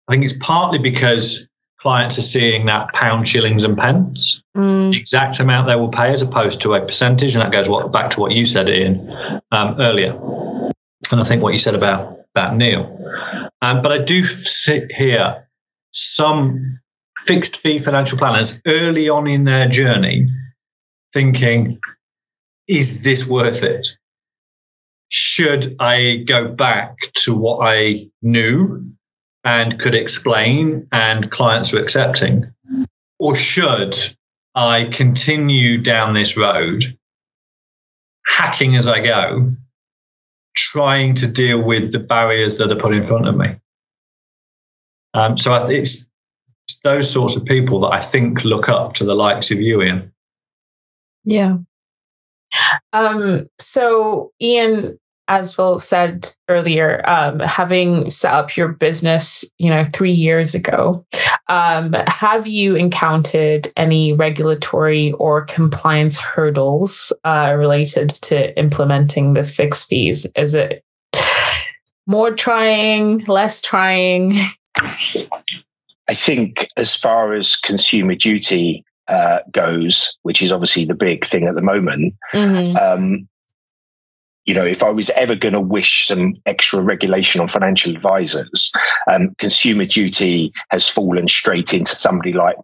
I 0.09 0.13
think 0.13 0.25
it's 0.25 0.37
partly 0.41 0.79
because 0.79 1.49
clients 1.85 2.19
are 2.19 2.23
seeing 2.23 2.65
that 2.65 2.91
pound, 2.95 3.29
shillings, 3.29 3.63
and 3.63 3.77
pence, 3.77 4.43
mm. 4.57 4.91
the 4.91 4.99
exact 4.99 5.39
amount 5.39 5.67
they 5.67 5.77
will 5.77 5.91
pay 5.91 6.11
as 6.13 6.23
opposed 6.23 6.63
to 6.63 6.73
a 6.73 6.81
percentage. 6.81 7.35
And 7.35 7.43
that 7.43 7.53
goes 7.53 7.69
what, 7.69 7.93
back 7.93 8.09
to 8.13 8.21
what 8.21 8.33
you 8.33 8.47
said, 8.47 8.71
Ian, 8.71 9.07
um, 9.53 9.77
earlier. 9.79 10.19
And 11.13 11.21
I 11.21 11.25
think 11.25 11.43
what 11.43 11.53
you 11.53 11.59
said 11.59 11.75
about, 11.75 12.21
about 12.35 12.57
Neil. 12.57 12.83
Um, 13.61 13.83
but 13.83 13.93
I 13.93 13.99
do 13.99 14.25
sit 14.25 14.91
here 14.93 15.47
some 15.91 16.81
fixed 17.19 17.59
fee 17.59 17.79
financial 17.79 18.17
planners 18.17 18.63
early 18.67 19.11
on 19.11 19.27
in 19.27 19.45
their 19.45 19.69
journey 19.69 20.27
thinking, 21.13 21.79
is 22.67 23.03
this 23.03 23.27
worth 23.27 23.63
it? 23.63 23.87
Should 25.11 25.77
I 25.81 26.25
go 26.27 26.49
back 26.49 26.97
to 27.25 27.37
what 27.37 27.69
I 27.69 28.09
knew 28.23 28.91
and 29.45 29.79
could 29.79 29.95
explain 29.95 30.87
and 30.93 31.31
clients 31.31 31.73
were 31.73 31.81
accepting? 31.81 32.53
Or 33.19 33.37
should 33.37 33.97
I 34.55 34.85
continue 34.85 35.81
down 35.81 36.15
this 36.15 36.37
road, 36.37 36.97
hacking 38.27 38.77
as 38.77 38.87
I 38.87 39.01
go, 39.01 39.53
trying 40.57 41.15
to 41.17 41.27
deal 41.27 41.63
with 41.63 41.93
the 41.93 41.99
barriers 41.99 42.59
that 42.59 42.73
are 42.73 42.77
put 42.77 42.95
in 42.95 43.07
front 43.07 43.29
of 43.29 43.37
me? 43.37 43.57
Um, 45.13 45.37
so 45.37 45.53
I 45.53 45.71
it's, 45.71 46.07
it's 46.67 46.81
those 46.83 47.11
sorts 47.11 47.37
of 47.37 47.45
people 47.45 47.81
that 47.81 47.95
I 47.95 48.01
think 48.01 48.45
look 48.45 48.69
up 48.69 48.95
to 48.95 49.05
the 49.05 49.15
likes 49.15 49.51
of 49.51 49.61
you, 49.61 49.83
Ian. 49.83 50.13
Yeah. 51.25 51.59
Um, 52.93 53.43
so, 53.59 54.33
Ian, 54.41 54.99
as 55.29 55.55
Phil 55.55 55.79
said 55.79 56.31
earlier, 56.49 57.03
um, 57.09 57.41
having 57.41 58.11
set 58.11 58.33
up 58.33 58.57
your 58.57 58.69
business, 58.69 59.45
you 59.59 59.71
know, 59.71 59.85
three 59.93 60.13
years 60.13 60.55
ago, 60.55 61.05
um, 61.49 61.95
have 62.07 62.47
you 62.47 62.77
encountered 62.77 63.69
any 63.77 64.13
regulatory 64.13 65.13
or 65.13 65.45
compliance 65.45 66.19
hurdles 66.19 67.13
uh, 67.25 67.55
related 67.57 68.11
to 68.11 68.57
implementing 68.59 69.35
the 69.35 69.43
fixed 69.43 69.89
fees? 69.89 70.27
Is 70.37 70.55
it 70.55 70.85
more 72.07 72.35
trying, 72.35 73.25
less 73.25 73.63
trying? 73.63 74.39
I 76.09 76.15
think, 76.15 76.69
as 76.77 76.95
far 76.95 77.33
as 77.33 77.57
consumer 77.57 78.15
duty 78.15 78.85
uh, 79.09 79.39
goes, 79.53 80.17
which 80.23 80.43
is 80.43 80.53
obviously 80.53 80.85
the 80.85 80.95
big 80.95 81.25
thing 81.25 81.47
at 81.47 81.55
the 81.55 81.63
moment, 81.63 82.15
mm-hmm. 82.33 82.77
um, 82.77 83.29
you 84.45 84.55
know, 84.55 84.65
if 84.65 84.83
I 84.83 84.91
was 84.91 85.11
ever 85.11 85.35
going 85.35 85.55
to 85.55 85.61
wish 85.61 86.07
some 86.07 86.35
extra 86.47 86.81
regulation 86.81 87.41
on 87.41 87.49
financial 87.49 87.95
advisors, 87.95 88.73
um, 89.13 89.35
consumer 89.39 89.85
duty 89.85 90.53
has 90.71 90.89
fallen 90.89 91.29
straight 91.29 91.73
into 91.73 91.95
somebody 91.97 92.33
like, 92.33 92.57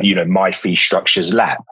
you 0.00 0.14
know, 0.14 0.26
my 0.26 0.52
fee 0.52 0.76
structure's 0.76 1.34
lap. 1.34 1.64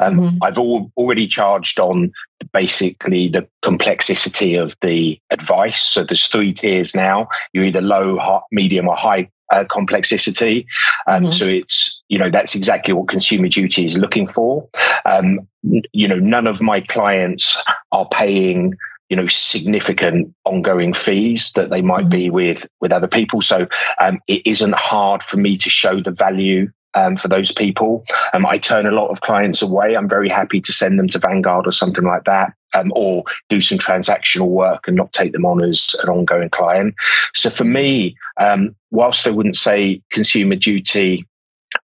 Um, 0.00 0.18
mm-hmm. 0.18 0.36
I've 0.42 0.58
all, 0.58 0.92
already 0.96 1.26
charged 1.26 1.80
on 1.80 2.12
basically 2.52 3.28
the 3.28 3.48
complexity 3.62 4.54
of 4.54 4.76
the 4.80 5.18
advice. 5.30 5.80
So 5.80 6.04
there's 6.04 6.26
three 6.26 6.52
tiers 6.52 6.94
now. 6.94 7.28
You're 7.52 7.64
either 7.64 7.80
low, 7.80 8.18
high, 8.18 8.40
medium, 8.50 8.88
or 8.88 8.96
high 8.96 9.30
uh, 9.52 9.64
complexity. 9.70 10.66
Um, 11.06 11.24
mm-hmm. 11.24 11.32
So 11.32 11.46
it's 11.46 12.02
you 12.08 12.18
know 12.18 12.30
that's 12.30 12.54
exactly 12.54 12.94
what 12.94 13.08
consumer 13.08 13.48
duty 13.48 13.84
is 13.84 13.96
looking 13.96 14.26
for. 14.26 14.68
Um, 15.06 15.40
you 15.92 16.08
know, 16.08 16.18
none 16.18 16.46
of 16.46 16.60
my 16.60 16.80
clients 16.80 17.62
are 17.92 18.08
paying 18.08 18.74
you 19.08 19.16
know 19.16 19.26
significant 19.26 20.34
ongoing 20.44 20.92
fees 20.92 21.52
that 21.52 21.70
they 21.70 21.82
might 21.82 22.02
mm-hmm. 22.02 22.10
be 22.10 22.30
with 22.30 22.66
with 22.80 22.92
other 22.92 23.08
people. 23.08 23.42
So 23.42 23.68
um, 24.00 24.20
it 24.26 24.46
isn't 24.46 24.74
hard 24.74 25.22
for 25.22 25.36
me 25.36 25.56
to 25.56 25.70
show 25.70 26.00
the 26.00 26.12
value 26.12 26.70
um, 26.94 27.16
for 27.16 27.28
those 27.28 27.52
people. 27.52 28.04
Um, 28.32 28.46
I 28.46 28.58
turn 28.58 28.86
a 28.86 28.90
lot 28.90 29.10
of 29.10 29.20
clients 29.20 29.62
away. 29.62 29.94
I'm 29.94 30.08
very 30.08 30.28
happy 30.28 30.60
to 30.60 30.72
send 30.72 30.98
them 30.98 31.08
to 31.08 31.18
Vanguard 31.18 31.66
or 31.66 31.72
something 31.72 32.04
like 32.04 32.24
that, 32.24 32.52
um, 32.74 32.92
or 32.94 33.24
do 33.48 33.60
some 33.60 33.78
transactional 33.78 34.48
work 34.48 34.86
and 34.88 34.96
not 34.96 35.12
take 35.12 35.32
them 35.32 35.44
on 35.44 35.62
as 35.62 35.94
an 36.02 36.08
ongoing 36.08 36.50
client. 36.50 36.94
So 37.34 37.50
for 37.50 37.64
me, 37.64 38.16
um, 38.40 38.74
whilst 38.90 39.26
I 39.26 39.30
wouldn't 39.30 39.56
say 39.56 40.02
consumer 40.10 40.56
duty, 40.56 41.26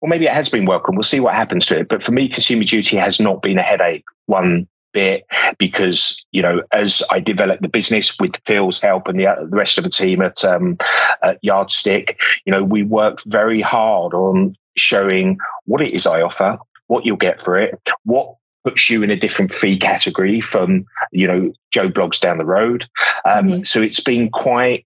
well, 0.02 0.10
maybe 0.10 0.26
it 0.26 0.34
has 0.34 0.50
been 0.50 0.66
welcome. 0.66 0.96
We'll 0.96 1.04
see 1.04 1.20
what 1.20 1.34
happens 1.34 1.66
to 1.68 1.80
it. 1.80 1.88
But 1.88 2.04
for 2.04 2.12
me, 2.12 2.28
consumer 2.28 2.64
duty 2.64 2.98
has 2.98 3.20
not 3.20 3.42
been 3.42 3.58
a 3.58 3.64
headache. 3.64 4.06
One 4.26 4.68
bit 4.94 5.26
because 5.58 6.26
you 6.32 6.42
know 6.42 6.64
as 6.72 7.04
I 7.12 7.20
developed 7.20 7.62
the 7.62 7.70
business 7.70 8.18
with 8.20 8.38
Phil's 8.46 8.82
help 8.82 9.08
and 9.08 9.20
the, 9.20 9.26
the 9.50 9.56
rest 9.56 9.78
of 9.78 9.84
the 9.84 9.90
team 9.90 10.22
at, 10.22 10.44
um, 10.44 10.78
at 11.24 11.40
Yardstick, 11.44 12.20
you 12.46 12.52
know 12.52 12.64
we 12.64 12.84
worked 12.84 13.24
very 13.26 13.62
hard 13.62 14.14
on 14.14 14.56
showing 14.76 15.38
what 15.66 15.82
it 15.82 15.94
is 15.94 16.08
I 16.08 16.22
offer, 16.22 16.58
what 16.88 17.06
you'll 17.06 17.18
get 17.18 17.42
for 17.42 17.58
it, 17.58 17.80
what 18.06 18.36
puts 18.68 18.90
you 18.90 19.02
in 19.02 19.10
a 19.10 19.16
different 19.16 19.54
fee 19.54 19.78
category 19.78 20.42
from 20.42 20.86
you 21.14 21.26
know 21.26 21.54
Joe 21.72 21.88
Bloggs 21.88 22.20
down 22.20 22.38
the 22.38 22.46
road. 22.46 22.86
Um, 23.26 23.48
mm-hmm. 23.48 23.64
So 23.64 23.82
it's 23.82 24.02
been 24.02 24.30
quite 24.30 24.86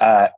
uh, 0.00 0.28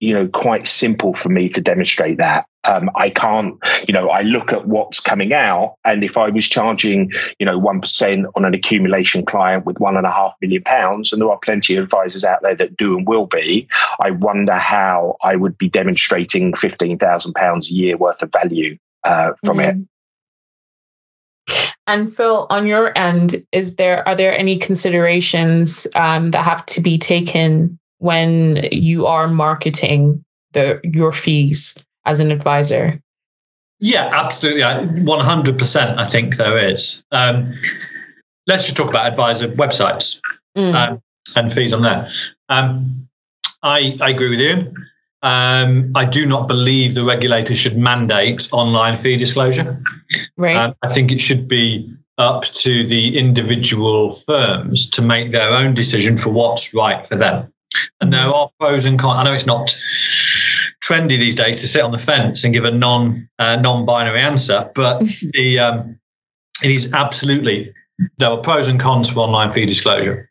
you 0.00 0.14
know 0.14 0.28
quite 0.28 0.66
simple 0.66 1.12
for 1.12 1.28
me 1.28 1.50
to 1.50 1.60
demonstrate 1.60 2.16
that. 2.16 2.46
Um, 2.64 2.90
I 2.96 3.08
can't, 3.08 3.54
you 3.86 3.94
know, 3.94 4.10
I 4.10 4.22
look 4.22 4.52
at 4.52 4.66
what's 4.66 5.00
coming 5.00 5.32
out, 5.32 5.74
and 5.84 6.02
if 6.02 6.16
I 6.16 6.30
was 6.30 6.48
charging, 6.48 7.12
you 7.38 7.44
know, 7.44 7.58
one 7.58 7.82
percent 7.82 8.26
on 8.34 8.46
an 8.46 8.54
accumulation 8.54 9.26
client 9.26 9.66
with 9.66 9.78
one 9.78 9.98
and 9.98 10.06
a 10.06 10.10
half 10.10 10.32
million 10.40 10.62
pounds, 10.62 11.12
and 11.12 11.20
there 11.20 11.30
are 11.30 11.38
plenty 11.38 11.76
of 11.76 11.84
advisors 11.84 12.24
out 12.24 12.42
there 12.42 12.54
that 12.54 12.78
do 12.78 12.96
and 12.96 13.06
will 13.06 13.26
be, 13.26 13.68
I 14.00 14.10
wonder 14.10 14.54
how 14.54 15.16
I 15.22 15.36
would 15.36 15.58
be 15.58 15.68
demonstrating 15.68 16.54
fifteen 16.54 16.96
thousand 16.96 17.34
pounds 17.34 17.70
a 17.70 17.74
year 17.74 17.98
worth 17.98 18.22
of 18.22 18.32
value 18.32 18.78
uh, 19.04 19.32
from 19.44 19.58
mm-hmm. 19.58 19.80
it. 19.82 19.88
And 21.88 22.14
Phil, 22.14 22.46
on 22.50 22.66
your 22.66 22.96
end, 22.96 23.44
is 23.50 23.76
there 23.76 24.06
are 24.06 24.14
there 24.14 24.38
any 24.38 24.58
considerations 24.58 25.86
um, 25.96 26.30
that 26.32 26.44
have 26.44 26.64
to 26.66 26.82
be 26.82 26.98
taken 26.98 27.78
when 27.98 28.68
you 28.70 29.06
are 29.06 29.26
marketing 29.26 30.22
the 30.52 30.80
your 30.84 31.12
fees 31.12 31.74
as 32.04 32.20
an 32.20 32.30
advisor? 32.30 33.00
Yeah, 33.80 34.10
absolutely. 34.12 34.62
100%. 34.62 35.98
I 35.98 36.04
think 36.04 36.36
there 36.36 36.58
is. 36.58 37.02
Um, 37.12 37.54
let's 38.46 38.64
just 38.64 38.76
talk 38.76 38.90
about 38.90 39.06
advisor 39.06 39.48
websites 39.48 40.20
mm. 40.56 40.74
um, 40.74 41.00
and 41.36 41.52
fees 41.52 41.72
on 41.72 41.82
that. 41.82 42.10
Um, 42.48 43.08
I, 43.62 43.96
I 44.00 44.10
agree 44.10 44.30
with 44.30 44.40
you. 44.40 44.74
Um, 45.22 45.90
I 45.96 46.04
do 46.04 46.26
not 46.26 46.46
believe 46.46 46.94
the 46.94 47.04
regulator 47.04 47.56
should 47.56 47.76
mandate 47.76 48.48
online 48.52 48.96
fee 48.96 49.16
disclosure. 49.16 49.82
Right. 50.36 50.56
Um, 50.56 50.74
I 50.82 50.92
think 50.92 51.10
it 51.10 51.20
should 51.20 51.48
be 51.48 51.92
up 52.18 52.44
to 52.44 52.86
the 52.86 53.18
individual 53.18 54.12
firms 54.12 54.88
to 54.90 55.02
make 55.02 55.32
their 55.32 55.50
own 55.50 55.74
decision 55.74 56.16
for 56.16 56.30
what's 56.30 56.74
right 56.74 57.06
for 57.06 57.16
them. 57.16 57.52
And 58.00 58.12
there 58.12 58.26
are 58.26 58.50
pros 58.58 58.84
and 58.84 58.98
cons. 58.98 59.18
I 59.18 59.24
know 59.24 59.32
it's 59.32 59.46
not 59.46 59.76
trendy 60.82 61.18
these 61.18 61.36
days 61.36 61.56
to 61.56 61.68
sit 61.68 61.82
on 61.82 61.92
the 61.92 61.98
fence 61.98 62.44
and 62.44 62.54
give 62.54 62.64
a 62.64 62.70
non 62.70 63.28
uh, 63.38 63.56
non-binary 63.56 64.20
answer, 64.20 64.70
but 64.74 65.00
the 65.32 65.58
um, 65.58 65.98
it 66.62 66.70
is 66.70 66.92
absolutely 66.92 67.72
there 68.18 68.30
are 68.30 68.38
pros 68.38 68.68
and 68.68 68.78
cons 68.78 69.10
for 69.10 69.20
online 69.20 69.52
fee 69.52 69.66
disclosure. 69.66 70.27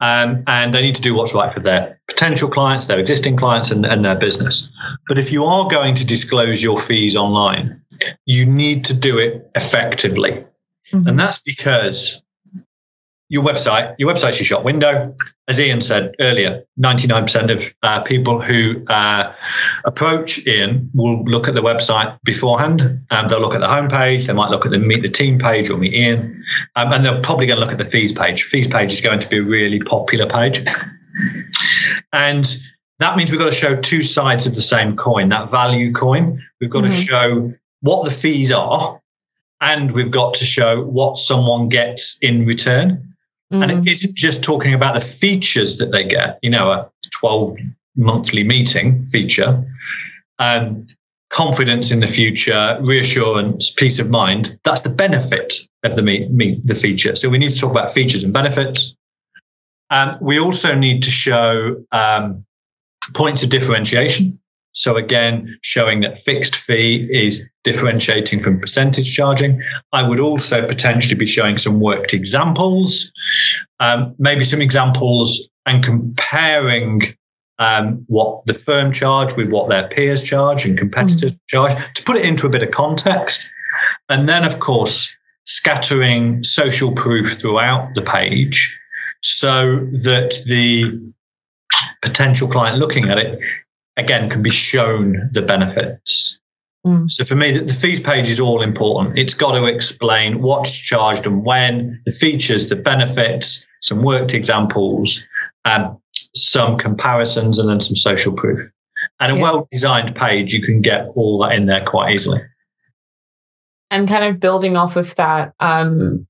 Um, 0.00 0.42
and 0.46 0.74
they 0.74 0.82
need 0.82 0.94
to 0.96 1.02
do 1.02 1.14
what's 1.14 1.34
right 1.34 1.50
for 1.50 1.60
their 1.60 1.98
potential 2.06 2.50
clients, 2.50 2.86
their 2.86 2.98
existing 2.98 3.36
clients, 3.36 3.70
and, 3.70 3.86
and 3.86 4.04
their 4.04 4.14
business. 4.14 4.70
But 5.08 5.18
if 5.18 5.32
you 5.32 5.44
are 5.44 5.68
going 5.68 5.94
to 5.94 6.04
disclose 6.04 6.62
your 6.62 6.80
fees 6.80 7.16
online, 7.16 7.80
you 8.26 8.44
need 8.44 8.84
to 8.86 8.94
do 8.94 9.18
it 9.18 9.50
effectively. 9.54 10.44
Mm-hmm. 10.92 11.08
And 11.08 11.18
that's 11.18 11.40
because 11.42 12.22
your 13.28 13.42
website, 13.42 13.94
your 13.98 14.12
website's 14.12 14.38
your 14.38 14.44
shop 14.44 14.64
window. 14.64 15.14
As 15.48 15.58
Ian 15.58 15.80
said 15.80 16.14
earlier, 16.20 16.64
99% 16.80 17.52
of 17.52 17.74
uh, 17.82 18.00
people 18.02 18.40
who 18.40 18.84
uh, 18.86 19.32
approach 19.84 20.44
Ian 20.46 20.90
will 20.94 21.24
look 21.24 21.48
at 21.48 21.54
the 21.54 21.60
website 21.60 22.18
beforehand. 22.24 23.00
Um, 23.10 23.28
they'll 23.28 23.40
look 23.40 23.54
at 23.54 23.60
the 23.60 23.66
homepage. 23.66 24.26
They 24.26 24.32
might 24.32 24.50
look 24.50 24.64
at 24.64 24.72
the 24.72 24.78
meet 24.78 25.02
the 25.02 25.08
team 25.08 25.38
page 25.38 25.70
or 25.70 25.76
meet 25.76 25.94
Ian, 25.94 26.42
um, 26.76 26.92
and 26.92 27.04
they're 27.04 27.20
probably 27.20 27.46
going 27.46 27.58
to 27.58 27.64
look 27.64 27.72
at 27.72 27.78
the 27.78 27.84
fees 27.84 28.12
page. 28.12 28.44
Fees 28.44 28.68
page 28.68 28.92
is 28.92 29.00
going 29.00 29.20
to 29.20 29.28
be 29.28 29.38
a 29.38 29.42
really 29.42 29.80
popular 29.80 30.28
page, 30.28 30.64
and 32.12 32.56
that 32.98 33.16
means 33.16 33.30
we've 33.30 33.40
got 33.40 33.50
to 33.50 33.56
show 33.56 33.76
two 33.76 34.02
sides 34.02 34.46
of 34.46 34.54
the 34.54 34.62
same 34.62 34.96
coin. 34.96 35.28
That 35.28 35.50
value 35.50 35.92
coin. 35.92 36.42
We've 36.60 36.70
got 36.70 36.84
mm-hmm. 36.84 36.92
to 36.92 37.06
show 37.06 37.54
what 37.80 38.04
the 38.04 38.10
fees 38.10 38.52
are, 38.52 39.00
and 39.60 39.92
we've 39.92 40.10
got 40.10 40.34
to 40.34 40.44
show 40.44 40.82
what 40.82 41.18
someone 41.18 41.68
gets 41.68 42.18
in 42.20 42.46
return. 42.46 43.15
Mm. 43.52 43.62
And 43.62 43.70
it 43.72 43.90
isn't 43.90 44.14
just 44.14 44.42
talking 44.42 44.74
about 44.74 44.94
the 44.94 45.00
features 45.00 45.78
that 45.78 45.92
they 45.92 46.04
get, 46.04 46.38
you 46.42 46.50
know, 46.50 46.70
a 46.72 46.90
12 47.20 47.56
monthly 47.96 48.44
meeting 48.44 49.02
feature, 49.02 49.64
and 50.38 50.94
confidence 51.30 51.90
in 51.90 52.00
the 52.00 52.06
future, 52.06 52.78
reassurance, 52.80 53.70
peace 53.70 53.98
of 53.98 54.10
mind. 54.10 54.58
That's 54.64 54.82
the 54.82 54.90
benefit 54.90 55.54
of 55.84 55.96
the 55.96 56.02
meet, 56.02 56.66
the 56.66 56.74
feature. 56.74 57.16
So 57.16 57.28
we 57.28 57.38
need 57.38 57.52
to 57.52 57.58
talk 57.58 57.70
about 57.70 57.90
features 57.90 58.22
and 58.22 58.32
benefits. 58.32 58.94
And 59.90 60.16
we 60.20 60.38
also 60.38 60.74
need 60.74 61.02
to 61.04 61.10
show 61.10 61.76
um, 61.92 62.44
points 63.14 63.42
of 63.42 63.50
differentiation. 63.50 64.38
So 64.76 64.94
again, 64.98 65.58
showing 65.62 66.00
that 66.00 66.18
fixed 66.18 66.54
fee 66.54 67.08
is 67.10 67.48
differentiating 67.64 68.40
from 68.40 68.60
percentage 68.60 69.10
charging. 69.12 69.62
I 69.94 70.02
would 70.02 70.20
also 70.20 70.66
potentially 70.66 71.14
be 71.14 71.24
showing 71.24 71.56
some 71.56 71.80
worked 71.80 72.12
examples, 72.12 73.10
um, 73.80 74.14
maybe 74.18 74.44
some 74.44 74.60
examples 74.60 75.48
and 75.64 75.82
comparing 75.82 77.16
um, 77.58 78.04
what 78.08 78.44
the 78.44 78.52
firm 78.52 78.92
charge 78.92 79.34
with 79.34 79.48
what 79.48 79.70
their 79.70 79.88
peers 79.88 80.22
charge 80.22 80.66
and 80.66 80.76
competitors 80.76 81.36
mm. 81.36 81.40
charge 81.48 81.94
to 81.94 82.02
put 82.02 82.16
it 82.16 82.26
into 82.26 82.46
a 82.46 82.50
bit 82.50 82.62
of 82.62 82.70
context. 82.70 83.48
And 84.10 84.28
then, 84.28 84.44
of 84.44 84.60
course, 84.60 85.16
scattering 85.46 86.42
social 86.42 86.92
proof 86.92 87.40
throughout 87.40 87.94
the 87.94 88.02
page 88.02 88.78
so 89.22 89.76
that 89.92 90.38
the 90.44 91.00
potential 92.02 92.46
client 92.46 92.76
looking 92.76 93.08
at 93.08 93.18
it 93.18 93.40
again 93.96 94.30
can 94.30 94.42
be 94.42 94.50
shown 94.50 95.28
the 95.32 95.42
benefits. 95.42 96.38
Mm. 96.86 97.10
So 97.10 97.24
for 97.24 97.34
me, 97.34 97.50
the, 97.50 97.64
the 97.64 97.74
fees 97.74 97.98
page 97.98 98.28
is 98.28 98.38
all 98.38 98.62
important. 98.62 99.18
It's 99.18 99.34
got 99.34 99.52
to 99.52 99.64
explain 99.66 100.42
what's 100.42 100.76
charged 100.76 101.26
and 101.26 101.44
when, 101.44 102.00
the 102.06 102.12
features, 102.12 102.68
the 102.68 102.76
benefits, 102.76 103.66
some 103.82 104.02
worked 104.02 104.34
examples, 104.34 105.26
and 105.64 105.96
some 106.34 106.78
comparisons, 106.78 107.58
and 107.58 107.68
then 107.68 107.80
some 107.80 107.96
social 107.96 108.32
proof. 108.32 108.70
And 109.18 109.32
a 109.32 109.34
yeah. 109.34 109.42
well-designed 109.42 110.14
page, 110.14 110.52
you 110.52 110.62
can 110.62 110.80
get 110.80 111.08
all 111.14 111.38
that 111.40 111.52
in 111.52 111.64
there 111.64 111.84
quite 111.84 112.14
easily. 112.14 112.40
And 113.90 114.08
kind 114.08 114.24
of 114.24 114.40
building 114.40 114.76
off 114.76 114.96
of 114.96 115.14
that, 115.16 115.54
um, 115.60 116.26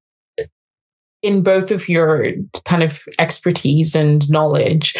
in 1.22 1.42
both 1.42 1.70
of 1.70 1.88
your 1.88 2.32
kind 2.64 2.82
of 2.82 3.02
expertise 3.18 3.94
and 3.94 4.28
knowledge, 4.30 4.94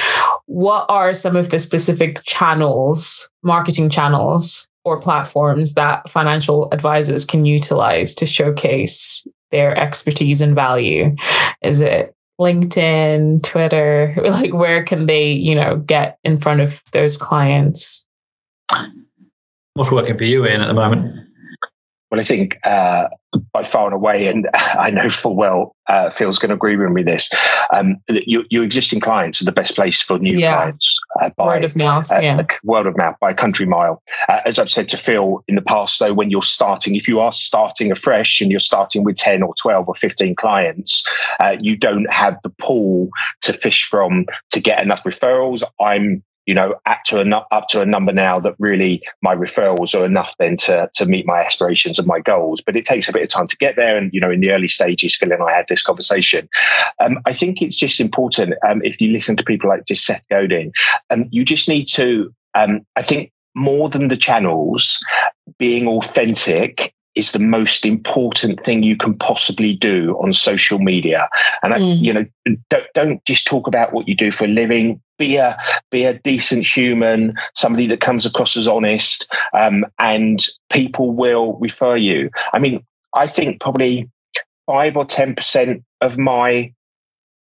what 0.46 0.86
are 0.88 1.14
some 1.14 1.36
of 1.36 1.50
the 1.50 1.58
specific 1.58 2.22
channels, 2.24 3.30
marketing 3.42 3.90
channels 3.90 4.68
or 4.84 5.00
platforms 5.00 5.74
that 5.74 6.08
financial 6.08 6.68
advisors 6.72 7.24
can 7.24 7.44
utilize 7.44 8.14
to 8.14 8.26
showcase 8.26 9.26
their 9.50 9.76
expertise 9.76 10.40
and 10.40 10.54
value? 10.54 11.14
Is 11.62 11.80
it 11.80 12.14
LinkedIn, 12.40 13.42
Twitter? 13.42 14.14
Like 14.22 14.54
where 14.54 14.84
can 14.84 15.06
they, 15.06 15.30
you 15.30 15.54
know, 15.54 15.76
get 15.76 16.18
in 16.24 16.38
front 16.38 16.60
of 16.60 16.82
those 16.92 17.16
clients? 17.16 18.06
What's 19.74 19.92
working 19.92 20.16
for 20.16 20.24
you, 20.24 20.46
Ian, 20.46 20.62
at 20.62 20.68
the 20.68 20.74
moment? 20.74 21.25
Well, 22.10 22.20
I 22.20 22.24
think 22.24 22.58
uh, 22.64 23.08
by 23.52 23.64
far 23.64 23.86
and 23.86 23.94
away, 23.94 24.28
and 24.28 24.48
I 24.54 24.90
know 24.90 25.10
full 25.10 25.36
well 25.36 25.76
uh, 25.88 26.10
Phil's 26.10 26.38
going 26.38 26.48
to 26.48 26.54
agree 26.54 26.76
with 26.76 26.90
me 26.90 27.02
this, 27.02 27.30
um, 27.74 27.96
your, 28.08 28.44
your, 28.50 28.64
existing 28.64 29.00
clients 29.00 29.40
are 29.40 29.44
the 29.44 29.52
best 29.52 29.74
place 29.74 30.02
for 30.02 30.18
new 30.18 30.38
yeah. 30.38 30.54
clients. 30.54 30.98
Uh, 31.20 31.30
by, 31.36 31.46
word 31.46 31.64
of 31.64 31.76
mouth, 31.76 32.10
uh, 32.10 32.18
yeah. 32.20 32.44
Word 32.64 32.86
of 32.86 32.96
mouth 32.96 33.16
by 33.20 33.32
country 33.32 33.66
mile. 33.66 34.02
Uh, 34.28 34.40
as 34.44 34.58
I've 34.58 34.70
said 34.70 34.88
to 34.88 34.96
Phil 34.96 35.44
in 35.46 35.54
the 35.54 35.62
past, 35.62 36.00
though, 36.00 36.12
when 36.12 36.30
you're 36.30 36.42
starting, 36.42 36.96
if 36.96 37.06
you 37.06 37.20
are 37.20 37.32
starting 37.32 37.92
afresh 37.92 38.40
and 38.40 38.50
you're 38.50 38.60
starting 38.60 39.04
with 39.04 39.16
10 39.16 39.42
or 39.42 39.54
12 39.60 39.88
or 39.88 39.94
15 39.94 40.34
clients, 40.34 41.04
uh, 41.40 41.56
you 41.60 41.76
don't 41.76 42.10
have 42.12 42.38
the 42.42 42.50
pool 42.50 43.08
to 43.42 43.52
fish 43.52 43.84
from 43.84 44.26
to 44.50 44.60
get 44.60 44.82
enough 44.82 45.04
referrals. 45.04 45.62
I'm 45.80 46.22
you 46.46 46.54
know, 46.54 46.74
up 46.86 47.02
to 47.06 47.20
a 47.20 47.46
up 47.50 47.68
to 47.68 47.80
a 47.80 47.86
number 47.86 48.12
now 48.12 48.40
that 48.40 48.54
really 48.58 49.02
my 49.22 49.34
referrals 49.34 49.98
are 49.98 50.06
enough 50.06 50.34
then 50.38 50.56
to 50.58 50.88
to 50.94 51.06
meet 51.06 51.26
my 51.26 51.40
aspirations 51.40 51.98
and 51.98 52.06
my 52.06 52.20
goals. 52.20 52.60
But 52.60 52.76
it 52.76 52.84
takes 52.84 53.08
a 53.08 53.12
bit 53.12 53.22
of 53.22 53.28
time 53.28 53.46
to 53.48 53.56
get 53.56 53.76
there. 53.76 53.96
And 53.96 54.12
you 54.12 54.20
know, 54.20 54.30
in 54.30 54.40
the 54.40 54.52
early 54.52 54.68
stages, 54.68 55.16
Phil 55.16 55.32
and 55.32 55.42
I 55.42 55.52
had 55.52 55.68
this 55.68 55.82
conversation. 55.82 56.48
Um, 57.00 57.18
I 57.26 57.32
think 57.32 57.60
it's 57.60 57.76
just 57.76 58.00
important 58.00 58.54
um, 58.66 58.80
if 58.84 59.00
you 59.00 59.10
listen 59.10 59.36
to 59.36 59.44
people 59.44 59.68
like 59.68 59.84
just 59.86 60.06
Seth 60.06 60.26
Godin, 60.30 60.72
um, 61.10 61.26
you 61.30 61.44
just 61.44 61.68
need 61.68 61.86
to. 61.88 62.32
Um, 62.54 62.86
I 62.96 63.02
think 63.02 63.32
more 63.54 63.88
than 63.88 64.08
the 64.08 64.16
channels, 64.16 65.02
being 65.58 65.88
authentic 65.88 66.94
is 67.16 67.32
the 67.32 67.38
most 67.38 67.84
important 67.84 68.62
thing 68.62 68.82
you 68.82 68.96
can 68.96 69.16
possibly 69.16 69.74
do 69.74 70.12
on 70.22 70.34
social 70.34 70.78
media. 70.78 71.28
And 71.62 71.72
mm. 71.72 71.76
I, 71.76 71.94
you 71.94 72.12
know, 72.12 72.26
don't, 72.68 72.86
don't 72.94 73.24
just 73.24 73.46
talk 73.46 73.66
about 73.66 73.92
what 73.92 74.06
you 74.06 74.14
do 74.14 74.30
for 74.30 74.44
a 74.44 74.48
living. 74.48 75.00
Be 75.18 75.36
a 75.36 75.56
be 75.90 76.04
a 76.04 76.18
decent 76.18 76.66
human, 76.66 77.34
somebody 77.54 77.86
that 77.86 78.00
comes 78.00 78.26
across 78.26 78.56
as 78.56 78.68
honest, 78.68 79.32
um, 79.54 79.84
and 79.98 80.44
people 80.70 81.12
will 81.12 81.54
refer 81.54 81.96
you. 81.96 82.30
I 82.52 82.58
mean, 82.58 82.84
I 83.14 83.26
think 83.26 83.60
probably 83.60 84.10
five 84.66 84.96
or 84.96 85.04
ten 85.04 85.34
percent 85.34 85.82
of 86.00 86.18
my 86.18 86.72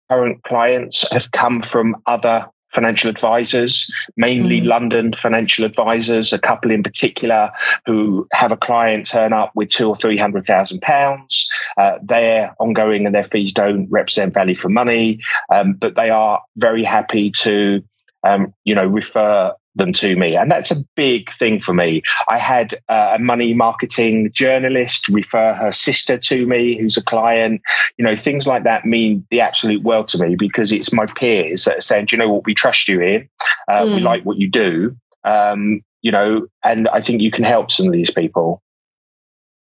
current 0.09 0.43
clients 0.43 1.11
have 1.11 1.31
come 1.31 1.61
from 1.61 1.95
other 2.05 2.47
financial 2.75 3.09
advisors, 3.09 3.91
mainly 4.17 4.59
mm. 4.61 4.65
London 4.65 5.13
financial 5.13 5.65
advisors, 5.65 6.33
a 6.33 6.39
couple 6.39 6.69
in 6.71 6.83
particular 6.83 7.49
who 7.85 8.27
have 8.33 8.51
a 8.51 8.57
client 8.57 9.07
turn 9.07 9.33
up 9.33 9.51
with 9.55 9.69
two 9.69 9.87
or 9.87 9.95
three 9.95 10.17
hundred 10.17 10.45
thousand 10.45 10.81
pounds. 10.81 11.49
Uh, 11.77 11.97
their 12.03 12.53
ongoing 12.59 13.05
and 13.05 13.15
their 13.15 13.23
fees 13.23 13.53
don't 13.53 13.89
represent 13.89 14.33
value 14.33 14.55
for 14.55 14.69
money, 14.69 15.19
um, 15.49 15.73
but 15.73 15.95
they 15.95 16.09
are 16.09 16.41
very 16.57 16.83
happy 16.83 17.31
to, 17.31 17.81
um, 18.23 18.53
you 18.65 18.75
know, 18.75 18.85
refer 18.85 19.53
them 19.75 19.91
to 19.93 20.15
me. 20.15 20.35
And 20.35 20.49
that's 20.49 20.71
a 20.71 20.83
big 20.95 21.29
thing 21.31 21.59
for 21.59 21.73
me. 21.73 22.01
I 22.27 22.37
had 22.37 22.75
uh, 22.89 23.15
a 23.15 23.19
money 23.19 23.53
marketing 23.53 24.31
journalist 24.33 25.07
refer 25.09 25.53
her 25.53 25.71
sister 25.71 26.17
to 26.17 26.45
me, 26.45 26.77
who's 26.77 26.97
a 26.97 27.03
client. 27.03 27.61
You 27.97 28.05
know, 28.05 28.15
things 28.15 28.47
like 28.47 28.63
that 28.63 28.85
mean 28.85 29.25
the 29.29 29.41
absolute 29.41 29.83
world 29.83 30.07
to 30.09 30.17
me 30.17 30.35
because 30.35 30.71
it's 30.71 30.93
my 30.93 31.05
peers 31.05 31.65
that 31.65 31.77
are 31.77 31.81
saying, 31.81 32.05
Do 32.05 32.15
you 32.15 32.21
know 32.21 32.31
what, 32.31 32.45
we 32.45 32.53
trust 32.53 32.87
you 32.87 33.01
in, 33.01 33.29
uh, 33.67 33.83
mm. 33.83 33.95
we 33.95 33.99
like 34.01 34.23
what 34.23 34.37
you 34.37 34.49
do. 34.49 34.95
Um, 35.23 35.81
you 36.01 36.11
know, 36.11 36.47
and 36.63 36.87
I 36.89 37.01
think 37.01 37.21
you 37.21 37.31
can 37.31 37.43
help 37.43 37.71
some 37.71 37.87
of 37.87 37.93
these 37.93 38.11
people. 38.11 38.61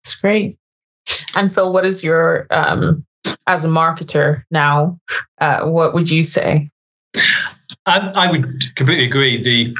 That's 0.02 0.16
great. 0.16 0.56
And 1.34 1.52
Phil, 1.52 1.72
what 1.72 1.84
is 1.84 2.02
your, 2.02 2.46
um, 2.50 3.04
as 3.46 3.64
a 3.64 3.68
marketer 3.68 4.44
now, 4.50 4.98
uh, 5.40 5.68
what 5.68 5.92
would 5.92 6.10
you 6.10 6.22
say? 6.22 6.70
I, 7.86 8.10
I 8.14 8.30
would 8.30 8.74
completely 8.76 9.04
agree. 9.04 9.42
The 9.42 9.74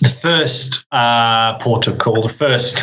the 0.00 0.08
first 0.08 0.86
uh, 0.92 1.58
port 1.58 1.86
of 1.86 1.98
call, 1.98 2.22
the 2.22 2.28
first 2.28 2.82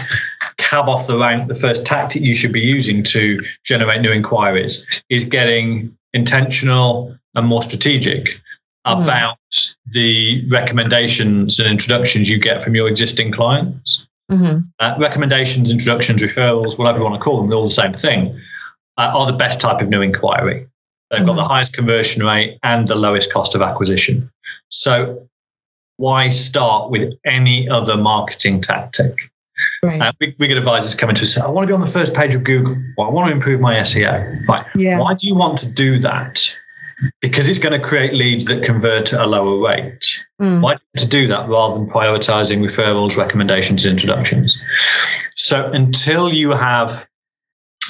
cab 0.58 0.88
off 0.88 1.08
the 1.08 1.18
rank, 1.18 1.48
the 1.48 1.56
first 1.56 1.86
tactic 1.86 2.22
you 2.22 2.36
should 2.36 2.54
be 2.54 2.60
using 2.60 3.04
to 3.04 3.42
generate 3.64 4.02
new 4.02 4.12
inquiries 4.12 4.86
is 5.10 5.26
getting 5.26 5.96
intentional 6.14 7.16
and 7.36 7.48
more 7.48 7.64
strategic 7.64 8.26
mm. 8.86 9.04
about 9.04 9.38
the 9.92 10.48
recommendations 10.50 11.60
and 11.60 11.70
introductions 11.70 12.30
you 12.30 12.40
get 12.40 12.62
from 12.62 12.76
your 12.76 12.88
existing 12.88 13.32
clients. 13.32 14.06
Mm-hmm. 14.32 14.60
Uh, 14.80 14.96
recommendations, 15.00 15.72
introductions, 15.72 16.22
referrals, 16.22 16.78
whatever 16.78 17.00
you 17.00 17.04
want 17.04 17.16
to 17.16 17.20
call 17.20 17.38
them, 17.38 17.48
they're 17.48 17.58
all 17.58 17.64
the 17.64 17.72
same 17.72 17.94
thing, 17.94 18.40
uh, 18.98 19.12
are 19.16 19.26
the 19.26 19.34
best 19.34 19.60
type 19.60 19.82
of 19.82 19.90
new 19.90 20.02
inquiry. 20.02 20.68
They've 21.10 21.18
mm-hmm. 21.18 21.26
got 21.26 21.34
the 21.34 21.42
mm-hmm. 21.42 21.52
highest 21.52 21.74
conversion 21.74 22.24
rate 22.24 22.60
and 22.62 22.88
the 22.88 22.96
lowest 22.96 23.34
cost 23.34 23.56
of 23.56 23.64
acquisition. 23.64 24.30
So 24.70 25.28
why 26.00 26.30
start 26.30 26.90
with 26.90 27.14
any 27.26 27.68
other 27.70 27.98
marketing 27.98 28.62
tactic? 28.62 29.18
Right. 29.84 30.02
Uh, 30.02 30.14
we, 30.22 30.34
we, 30.40 30.48
get 30.48 30.58
advisors 30.58 30.96
coming 30.96 31.16
to 31.18 31.24
us 31.24 31.34
say, 31.34 31.42
I 31.42 31.48
want 31.48 31.66
to 31.66 31.68
be 31.68 31.74
on 31.74 31.82
the 31.82 31.88
first 31.88 32.14
page 32.14 32.34
of 32.34 32.46
Google. 32.46 32.78
Well, 32.98 33.08
I 33.08 33.12
want 33.12 33.28
to 33.28 33.34
improve 33.34 33.60
my 33.60 33.76
SEO. 33.76 34.48
Right. 34.48 34.66
Yeah. 34.76 34.98
Why 34.98 35.14
do 35.14 35.28
you 35.28 35.36
want 35.36 35.60
to 35.60 35.70
do 35.70 36.00
that? 36.00 36.58
Because 37.20 37.50
it's 37.50 37.60
going 37.60 37.80
to 37.80 37.86
create 37.86 38.14
leads 38.14 38.46
that 38.46 38.64
convert 38.64 39.12
at 39.12 39.20
a 39.20 39.26
lower 39.26 39.58
rate. 39.58 40.24
Mm. 40.42 40.62
Why 40.62 40.78
to 40.96 41.06
do 41.06 41.28
that 41.28 41.50
rather 41.50 41.76
than 41.76 41.90
prioritizing 41.90 42.60
referrals, 42.60 43.18
recommendations, 43.18 43.86
introductions? 43.86 44.62
So 45.36 45.66
until 45.66 46.34
you 46.34 46.52
have 46.52 47.06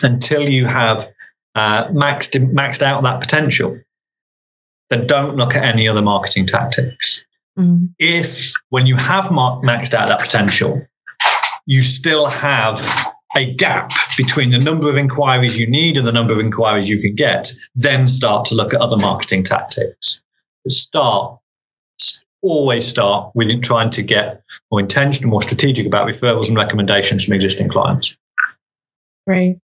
until 0.02 0.50
you 0.50 0.66
have 0.66 1.08
uh, 1.54 1.88
maxed 1.90 2.36
maxed 2.54 2.82
out 2.82 3.04
that 3.04 3.20
potential, 3.20 3.80
then 4.90 5.06
don't 5.06 5.36
look 5.36 5.56
at 5.56 5.64
any 5.64 5.88
other 5.88 6.02
marketing 6.02 6.48
tactics. 6.48 7.24
Mm. 7.58 7.90
If, 8.00 8.54
when 8.70 8.86
you 8.86 8.96
have 8.96 9.26
maxed 9.26 9.94
out 9.94 10.08
that 10.08 10.20
potential, 10.20 10.86
you 11.66 11.82
still 11.82 12.28
have 12.28 12.80
a 13.38 13.54
gap 13.54 13.92
between 14.18 14.50
the 14.50 14.58
number 14.58 14.90
of 14.90 14.98
inquiries 14.98 15.58
you 15.58 15.68
need 15.70 15.98
and 15.98 16.08
the 16.08 16.12
number 16.12 16.34
of 16.34 16.40
inquiries 16.40 16.90
you 16.90 17.00
can 17.00 17.16
get, 17.16 17.54
then 17.76 18.08
start 18.08 18.46
to 18.46 18.56
look 18.56 18.74
at 18.74 18.82
other 18.82 18.98
marketing 18.98 19.44
tactics. 19.44 20.22
Start, 20.68 21.40
always 22.42 22.88
start 22.88 23.32
with 23.36 23.62
trying 23.62 23.92
to 23.92 24.02
get 24.02 24.42
more 24.72 24.80
intentional, 24.80 25.30
more 25.30 25.42
strategic 25.42 25.86
about 25.86 26.08
referrals 26.08 26.48
and 26.48 26.58
recommendations 26.58 27.26
from 27.26 27.34
existing 27.34 27.70
clients. 27.70 28.18
Right. 29.28 29.58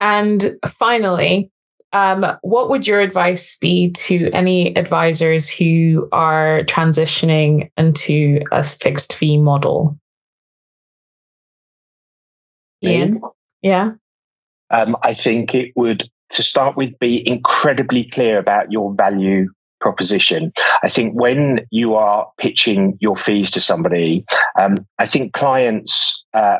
And 0.00 0.56
finally, 0.66 1.50
um, 1.92 2.26
what 2.42 2.68
would 2.68 2.86
your 2.86 3.00
advice 3.00 3.56
be 3.58 3.90
to 3.92 4.30
any 4.32 4.76
advisors 4.76 5.48
who 5.48 6.08
are 6.12 6.62
transitioning 6.64 7.70
into 7.76 8.40
a 8.52 8.64
fixed 8.64 9.14
fee 9.14 9.38
model? 9.38 9.98
Ian? 12.82 13.20
Yeah. 13.62 13.92
Um, 14.70 14.96
I 15.02 15.14
think 15.14 15.54
it 15.54 15.72
would, 15.76 16.08
to 16.30 16.42
start 16.42 16.76
with, 16.76 16.98
be 16.98 17.26
incredibly 17.28 18.04
clear 18.04 18.38
about 18.38 18.70
your 18.70 18.94
value 18.94 19.48
proposition. 19.80 20.52
I 20.82 20.88
think 20.88 21.14
when 21.14 21.60
you 21.70 21.94
are 21.94 22.26
pitching 22.38 22.98
your 23.00 23.16
fees 23.16 23.50
to 23.52 23.60
somebody, 23.60 24.24
um, 24.58 24.86
I 24.98 25.06
think 25.06 25.32
clients 25.32 26.24
uh, 26.34 26.58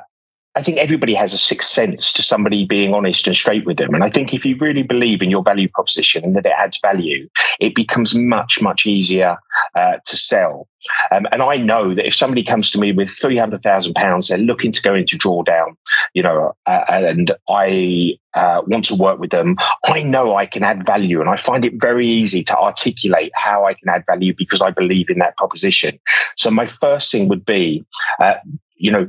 I 0.56 0.62
think 0.62 0.78
everybody 0.78 1.12
has 1.14 1.34
a 1.34 1.38
sixth 1.38 1.70
sense 1.70 2.14
to 2.14 2.22
somebody 2.22 2.64
being 2.64 2.94
honest 2.94 3.26
and 3.26 3.36
straight 3.36 3.66
with 3.66 3.76
them. 3.76 3.92
And 3.92 4.02
I 4.02 4.08
think 4.08 4.32
if 4.32 4.46
you 4.46 4.56
really 4.58 4.82
believe 4.82 5.20
in 5.20 5.30
your 5.30 5.42
value 5.42 5.68
proposition 5.68 6.24
and 6.24 6.34
that 6.34 6.46
it 6.46 6.52
adds 6.56 6.78
value, 6.80 7.28
it 7.60 7.74
becomes 7.74 8.14
much, 8.14 8.62
much 8.62 8.86
easier 8.86 9.36
uh, 9.74 9.98
to 10.04 10.16
sell. 10.16 10.66
Um, 11.12 11.26
and 11.30 11.42
I 11.42 11.56
know 11.56 11.94
that 11.94 12.06
if 12.06 12.14
somebody 12.14 12.42
comes 12.42 12.70
to 12.70 12.80
me 12.80 12.92
with 12.92 13.10
three 13.10 13.36
hundred 13.36 13.62
thousand 13.62 13.94
pounds, 13.94 14.28
they're 14.28 14.38
looking 14.38 14.72
to 14.72 14.80
go 14.80 14.94
into 14.94 15.18
drawdown, 15.18 15.74
you 16.14 16.22
know, 16.22 16.54
uh, 16.64 16.84
and 16.88 17.32
I 17.48 18.16
uh, 18.34 18.62
want 18.66 18.84
to 18.86 18.94
work 18.94 19.18
with 19.18 19.30
them. 19.30 19.56
I 19.84 20.02
know 20.04 20.36
I 20.36 20.46
can 20.46 20.62
add 20.62 20.86
value, 20.86 21.20
and 21.20 21.28
I 21.28 21.36
find 21.36 21.64
it 21.64 21.82
very 21.82 22.06
easy 22.06 22.44
to 22.44 22.56
articulate 22.56 23.32
how 23.34 23.66
I 23.66 23.74
can 23.74 23.88
add 23.88 24.04
value 24.06 24.32
because 24.32 24.62
I 24.62 24.70
believe 24.70 25.10
in 25.10 25.18
that 25.18 25.36
proposition. 25.36 25.98
So 26.36 26.50
my 26.50 26.66
first 26.66 27.10
thing 27.10 27.28
would 27.28 27.44
be, 27.44 27.84
uh, 28.20 28.36
you 28.76 28.92
know, 28.92 29.08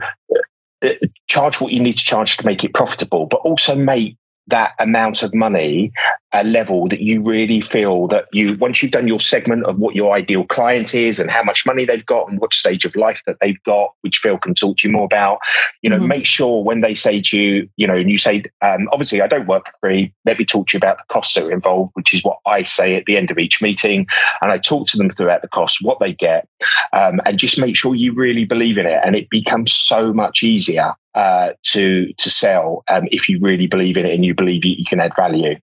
Uh, 0.82 0.94
charge 1.28 1.60
what 1.60 1.74
you 1.74 1.80
need 1.80 1.98
to 1.98 2.04
charge 2.04 2.38
to 2.38 2.46
make 2.46 2.64
it 2.64 2.74
profitable, 2.74 3.26
but 3.26 3.38
also 3.38 3.76
make 3.76 4.16
that 4.48 4.74
amount 4.80 5.24
of 5.24 5.34
money 5.34 5.92
a 6.34 6.44
level 6.44 6.88
that 6.88 7.02
you 7.02 7.22
really 7.22 7.62
feel 7.62 8.08
that 8.08 8.28
you 8.34 8.56
once 8.58 8.82
you've 8.82 8.92
done 8.92 9.08
your 9.08 9.20
segment 9.20 9.64
of 9.66 9.78
what 9.80 9.96
your 9.96 10.14
ideal 10.14 10.46
client 10.46 10.94
is 10.94 11.20
and 11.20 11.32
how 11.32 11.44
much 11.44 11.66
money 11.66 11.86
they've 11.86 12.06
got 12.06 12.30
and 12.30 12.40
what 12.40 12.54
stage 12.54 12.84
of 12.84 12.96
life 12.96 13.22
that 13.26 13.38
they've 13.40 13.62
got 13.64 13.94
which 14.02 14.18
phil 14.18 14.38
can 14.38 14.54
talk 14.54 14.78
to 14.78 14.88
you 14.88 14.92
more 14.92 15.06
about 15.06 15.40
you 15.82 15.90
know 15.90 15.98
mm-hmm. 15.98 16.10
make 16.10 16.26
sure 16.26 16.64
when 16.64 16.82
they 16.82 16.94
say 16.94 17.22
to 17.22 17.38
you 17.38 17.70
you 17.78 17.88
know 17.88 17.96
and 17.96 18.12
you 18.12 18.18
say 18.18 18.44
um, 18.62 18.90
obviously 18.92 19.22
i 19.22 19.28
don't 19.28 19.48
work 19.48 19.66
for 19.68 19.88
free. 19.88 20.14
Let 20.26 20.38
me 20.38 20.46
talk 20.46 20.68
to 20.68 20.74
you 20.74 20.80
about 20.80 20.98
the 20.98 21.06
costs 21.08 21.34
that 21.36 21.46
are 21.46 21.52
involved 21.52 21.92
which 21.94 22.14
is 22.14 22.24
what 22.24 22.40
i 22.46 22.62
say 22.64 22.96
at 22.96 23.06
the 23.06 23.18
end 23.18 23.32
of 23.32 23.40
each 23.40 23.62
meeting. 23.62 24.06
And 24.42 24.52
i 24.52 24.58
talk 24.58 24.88
to 24.90 24.98
them 24.98 25.10
throughout 25.10 25.42
the 25.42 25.48
costs 25.48 25.82
what 25.82 26.00
they 26.00 26.14
get 26.14 26.48
um, 26.94 27.22
and 27.26 27.38
just 27.38 27.60
make 27.60 27.76
sure 27.76 27.96
you 27.96 28.14
really 28.14 28.46
believe 28.46 28.78
in 28.78 28.86
it. 28.86 29.00
And 29.04 29.16
it 29.16 29.30
becomes 29.30 29.74
so 29.74 30.14
much 30.14 30.44
easier 30.44 30.94
uh, 31.18 31.54
to 31.64 32.14
to 32.14 32.30
sell 32.30 32.84
um, 32.90 33.08
if 33.12 33.28
you 33.28 33.40
really 33.42 33.66
believe 33.66 33.98
in 33.98 34.06
it 34.06 34.14
and 34.14 34.24
you 34.24 34.36
believe 34.36 34.64
you, 34.64 34.76
you 34.78 34.86
can 34.86 35.00
add 35.00 35.16
value. 35.16 35.56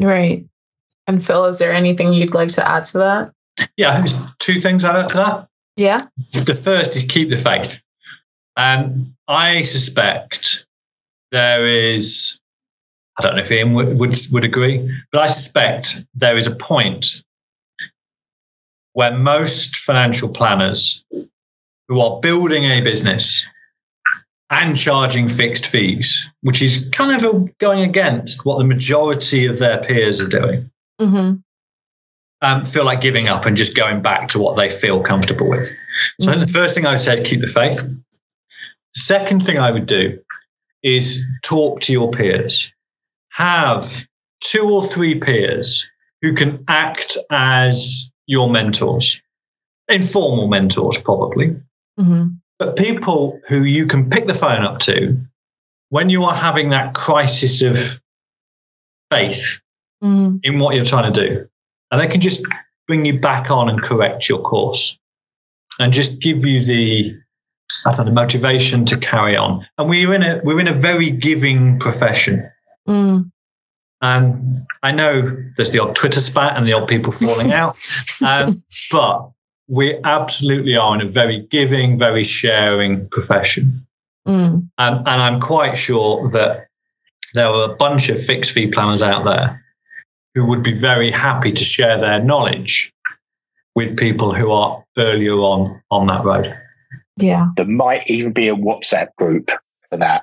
Right. 0.00 0.46
And 1.06 1.24
Phil, 1.24 1.44
is 1.44 1.58
there 1.58 1.72
anything 1.72 2.14
you'd 2.14 2.34
like 2.34 2.48
to 2.52 2.66
add 2.68 2.84
to 2.84 2.98
that? 2.98 3.32
Yeah, 3.76 3.98
there's 3.98 4.18
two 4.38 4.60
things 4.60 4.84
I'd 4.84 4.96
add 4.96 5.08
to 5.10 5.16
that. 5.16 5.48
Yeah. 5.76 6.06
The 6.46 6.54
first 6.54 6.96
is 6.96 7.02
keep 7.02 7.28
the 7.28 7.36
faith. 7.36 7.78
And 8.56 9.12
I 9.28 9.62
suspect 9.62 10.66
there 11.30 11.66
is, 11.66 12.40
I 13.18 13.22
don't 13.22 13.36
know 13.36 13.42
if 13.42 13.52
Ian 13.52 13.74
would, 13.74 13.98
would, 13.98 14.16
would 14.32 14.44
agree, 14.44 14.90
but 15.12 15.20
I 15.20 15.26
suspect 15.26 16.06
there 16.14 16.38
is 16.38 16.46
a 16.46 16.56
point 16.56 17.22
where 18.94 19.12
most 19.12 19.76
financial 19.76 20.30
planners 20.30 21.04
who 21.88 22.00
are 22.00 22.18
building 22.20 22.64
a 22.64 22.80
business 22.80 23.44
and 24.50 24.76
charging 24.76 25.28
fixed 25.28 25.66
fees, 25.66 26.28
which 26.42 26.62
is 26.62 26.88
kind 26.92 27.12
of 27.12 27.34
a, 27.34 27.46
going 27.58 27.80
against 27.80 28.44
what 28.44 28.58
the 28.58 28.64
majority 28.64 29.46
of 29.46 29.58
their 29.58 29.78
peers 29.78 30.20
are 30.20 30.28
doing. 30.28 30.70
Mm-hmm. 31.00 31.36
Um, 32.42 32.64
feel 32.64 32.84
like 32.84 33.00
giving 33.00 33.28
up 33.28 33.46
and 33.46 33.56
just 33.56 33.74
going 33.74 34.02
back 34.02 34.28
to 34.28 34.38
what 34.38 34.56
they 34.56 34.68
feel 34.68 35.00
comfortable 35.00 35.48
with. 35.48 35.68
So 36.20 36.30
mm-hmm. 36.30 36.40
the 36.40 36.46
first 36.46 36.74
thing 36.74 36.86
I 36.86 36.92
would 36.92 37.00
say 37.00 37.14
is 37.14 37.28
keep 37.28 37.40
the 37.40 37.46
faith. 37.46 37.78
The 37.78 39.00
second 39.00 39.44
thing 39.44 39.58
I 39.58 39.70
would 39.70 39.86
do 39.86 40.18
is 40.82 41.24
talk 41.42 41.80
to 41.80 41.92
your 41.92 42.10
peers. 42.10 42.70
Have 43.30 44.06
two 44.40 44.68
or 44.70 44.86
three 44.86 45.18
peers 45.18 45.88
who 46.22 46.34
can 46.34 46.64
act 46.68 47.16
as 47.30 48.10
your 48.26 48.48
mentors, 48.50 49.20
informal 49.88 50.48
mentors, 50.48 50.98
probably. 50.98 51.56
Mm-hmm. 51.98 52.26
But 52.58 52.76
people 52.76 53.40
who 53.48 53.64
you 53.64 53.86
can 53.86 54.08
pick 54.08 54.26
the 54.26 54.34
phone 54.34 54.64
up 54.64 54.78
to 54.80 55.18
when 55.90 56.08
you 56.08 56.24
are 56.24 56.34
having 56.34 56.70
that 56.70 56.94
crisis 56.94 57.62
of 57.62 58.00
faith 59.10 59.60
mm. 60.02 60.40
in 60.42 60.58
what 60.58 60.74
you're 60.74 60.84
trying 60.84 61.12
to 61.12 61.28
do, 61.28 61.48
and 61.90 62.00
they 62.00 62.08
can 62.08 62.20
just 62.20 62.42
bring 62.86 63.04
you 63.04 63.20
back 63.20 63.50
on 63.50 63.68
and 63.68 63.82
correct 63.82 64.28
your 64.28 64.40
course 64.40 64.98
and 65.78 65.92
just 65.92 66.20
give 66.20 66.44
you 66.44 66.64
the 66.64 67.14
I 67.84 67.94
don't 67.94 68.06
know, 68.06 68.12
motivation 68.12 68.84
to 68.86 68.96
carry 68.96 69.36
on. 69.36 69.66
And 69.76 69.88
we're 69.88 70.14
in 70.14 70.22
a 70.22 70.40
we're 70.44 70.60
in 70.60 70.68
a 70.68 70.74
very 70.74 71.10
giving 71.10 71.78
profession. 71.78 72.50
Mm. 72.88 73.30
Um, 74.02 74.66
I 74.82 74.92
know 74.92 75.36
there's 75.56 75.72
the 75.72 75.80
odd 75.80 75.96
Twitter 75.96 76.20
spat 76.20 76.56
and 76.56 76.66
the 76.66 76.72
odd 76.74 76.86
people 76.86 77.12
falling 77.12 77.52
out, 77.52 77.76
um, 78.24 78.62
but 78.92 79.30
we 79.68 79.98
absolutely 80.04 80.76
are 80.76 80.94
in 80.94 81.06
a 81.06 81.10
very 81.10 81.40
giving, 81.50 81.98
very 81.98 82.24
sharing 82.24 83.08
profession. 83.08 83.84
Mm. 84.26 84.68
Um, 84.78 84.94
and 84.98 85.08
I'm 85.08 85.40
quite 85.40 85.76
sure 85.76 86.28
that 86.30 86.66
there 87.34 87.46
are 87.46 87.70
a 87.70 87.74
bunch 87.76 88.08
of 88.08 88.22
fixed 88.22 88.52
fee 88.52 88.68
planners 88.68 89.02
out 89.02 89.24
there 89.24 89.62
who 90.34 90.44
would 90.46 90.62
be 90.62 90.78
very 90.78 91.10
happy 91.10 91.52
to 91.52 91.64
share 91.64 91.98
their 92.00 92.22
knowledge 92.22 92.92
with 93.74 93.96
people 93.96 94.34
who 94.34 94.50
are 94.52 94.84
earlier 94.96 95.34
on 95.34 95.80
on 95.90 96.06
that 96.06 96.24
road. 96.24 96.56
Yeah. 97.18 97.48
There 97.56 97.66
might 97.66 98.08
even 98.10 98.32
be 98.32 98.48
a 98.48 98.54
WhatsApp 98.54 99.14
group 99.16 99.50
for 99.90 99.96
that. 99.96 100.22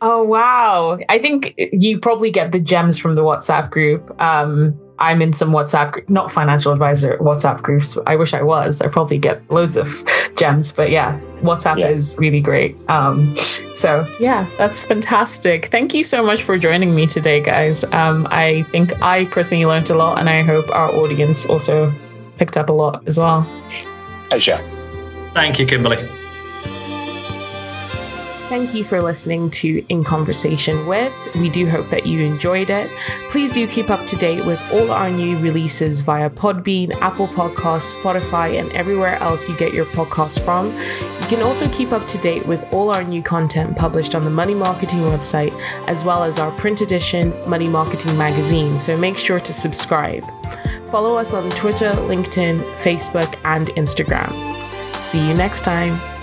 Oh 0.00 0.22
wow! 0.22 0.98
I 1.08 1.18
think 1.18 1.54
you 1.56 1.98
probably 1.98 2.30
get 2.30 2.52
the 2.52 2.60
gems 2.60 2.98
from 2.98 3.14
the 3.14 3.22
WhatsApp 3.22 3.70
group. 3.70 4.20
Um, 4.20 4.78
I'm 4.98 5.22
in 5.22 5.32
some 5.32 5.50
WhatsApp, 5.50 5.92
group, 5.92 6.08
not 6.08 6.30
financial 6.30 6.72
advisor 6.72 7.16
WhatsApp 7.18 7.62
groups. 7.62 7.98
I 8.06 8.16
wish 8.16 8.34
I 8.34 8.42
was. 8.42 8.80
I 8.80 8.88
probably 8.88 9.18
get 9.18 9.48
loads 9.50 9.76
of 9.76 9.88
gems, 10.36 10.72
but 10.72 10.90
yeah, 10.90 11.20
WhatsApp 11.42 11.78
yeah. 11.78 11.88
is 11.88 12.16
really 12.18 12.40
great. 12.40 12.76
Um, 12.88 13.36
so 13.36 14.06
yeah, 14.20 14.46
that's 14.58 14.84
fantastic. 14.84 15.66
Thank 15.66 15.94
you 15.94 16.04
so 16.04 16.22
much 16.22 16.42
for 16.42 16.58
joining 16.58 16.94
me 16.94 17.06
today, 17.06 17.40
guys. 17.40 17.84
Um, 17.84 18.26
I 18.30 18.62
think 18.64 19.00
I 19.02 19.26
personally 19.26 19.66
learned 19.66 19.90
a 19.90 19.94
lot, 19.94 20.18
and 20.18 20.28
I 20.28 20.42
hope 20.42 20.70
our 20.70 20.90
audience 20.90 21.46
also 21.46 21.92
picked 22.38 22.56
up 22.56 22.68
a 22.68 22.72
lot 22.72 23.06
as 23.06 23.18
well. 23.18 23.46
Pleasure. 24.28 24.58
Thank 25.34 25.58
you, 25.58 25.66
Kimberly. 25.66 25.98
Thank 28.48 28.74
you 28.74 28.84
for 28.84 29.02
listening 29.02 29.50
to 29.50 29.84
In 29.88 30.04
Conversation 30.04 30.86
with. 30.86 31.12
We 31.34 31.50
do 31.50 31.68
hope 31.68 31.88
that 31.90 32.06
you 32.06 32.20
enjoyed 32.20 32.70
it. 32.70 32.88
Please 33.30 33.50
do 33.50 33.66
keep 33.66 33.90
up 33.90 34.06
to 34.06 34.16
date 34.16 34.46
with 34.46 34.62
all 34.72 34.92
our 34.92 35.10
new 35.10 35.36
releases 35.38 36.00
via 36.02 36.30
Podbean, 36.30 36.92
Apple 37.00 37.26
Podcasts, 37.26 37.96
Spotify, 37.96 38.60
and 38.60 38.70
everywhere 38.70 39.16
else 39.16 39.48
you 39.48 39.56
get 39.56 39.74
your 39.74 39.84
podcasts 39.86 40.42
from. 40.42 40.68
You 41.22 41.26
can 41.26 41.42
also 41.42 41.68
keep 41.70 41.90
up 41.90 42.06
to 42.06 42.18
date 42.18 42.46
with 42.46 42.64
all 42.72 42.90
our 42.90 43.02
new 43.02 43.20
content 43.20 43.76
published 43.76 44.14
on 44.14 44.22
the 44.22 44.30
Money 44.30 44.54
Marketing 44.54 45.00
website, 45.00 45.52
as 45.88 46.04
well 46.04 46.22
as 46.22 46.38
our 46.38 46.52
print 46.52 46.80
edition 46.80 47.34
Money 47.50 47.68
Marketing 47.68 48.16
magazine. 48.16 48.78
So 48.78 48.96
make 48.96 49.18
sure 49.18 49.40
to 49.40 49.52
subscribe. 49.52 50.22
Follow 50.92 51.16
us 51.18 51.34
on 51.34 51.50
Twitter, 51.50 51.90
LinkedIn, 51.90 52.60
Facebook, 52.76 53.34
and 53.44 53.66
Instagram. 53.70 54.30
See 55.00 55.26
you 55.26 55.34
next 55.34 55.64
time. 55.64 56.15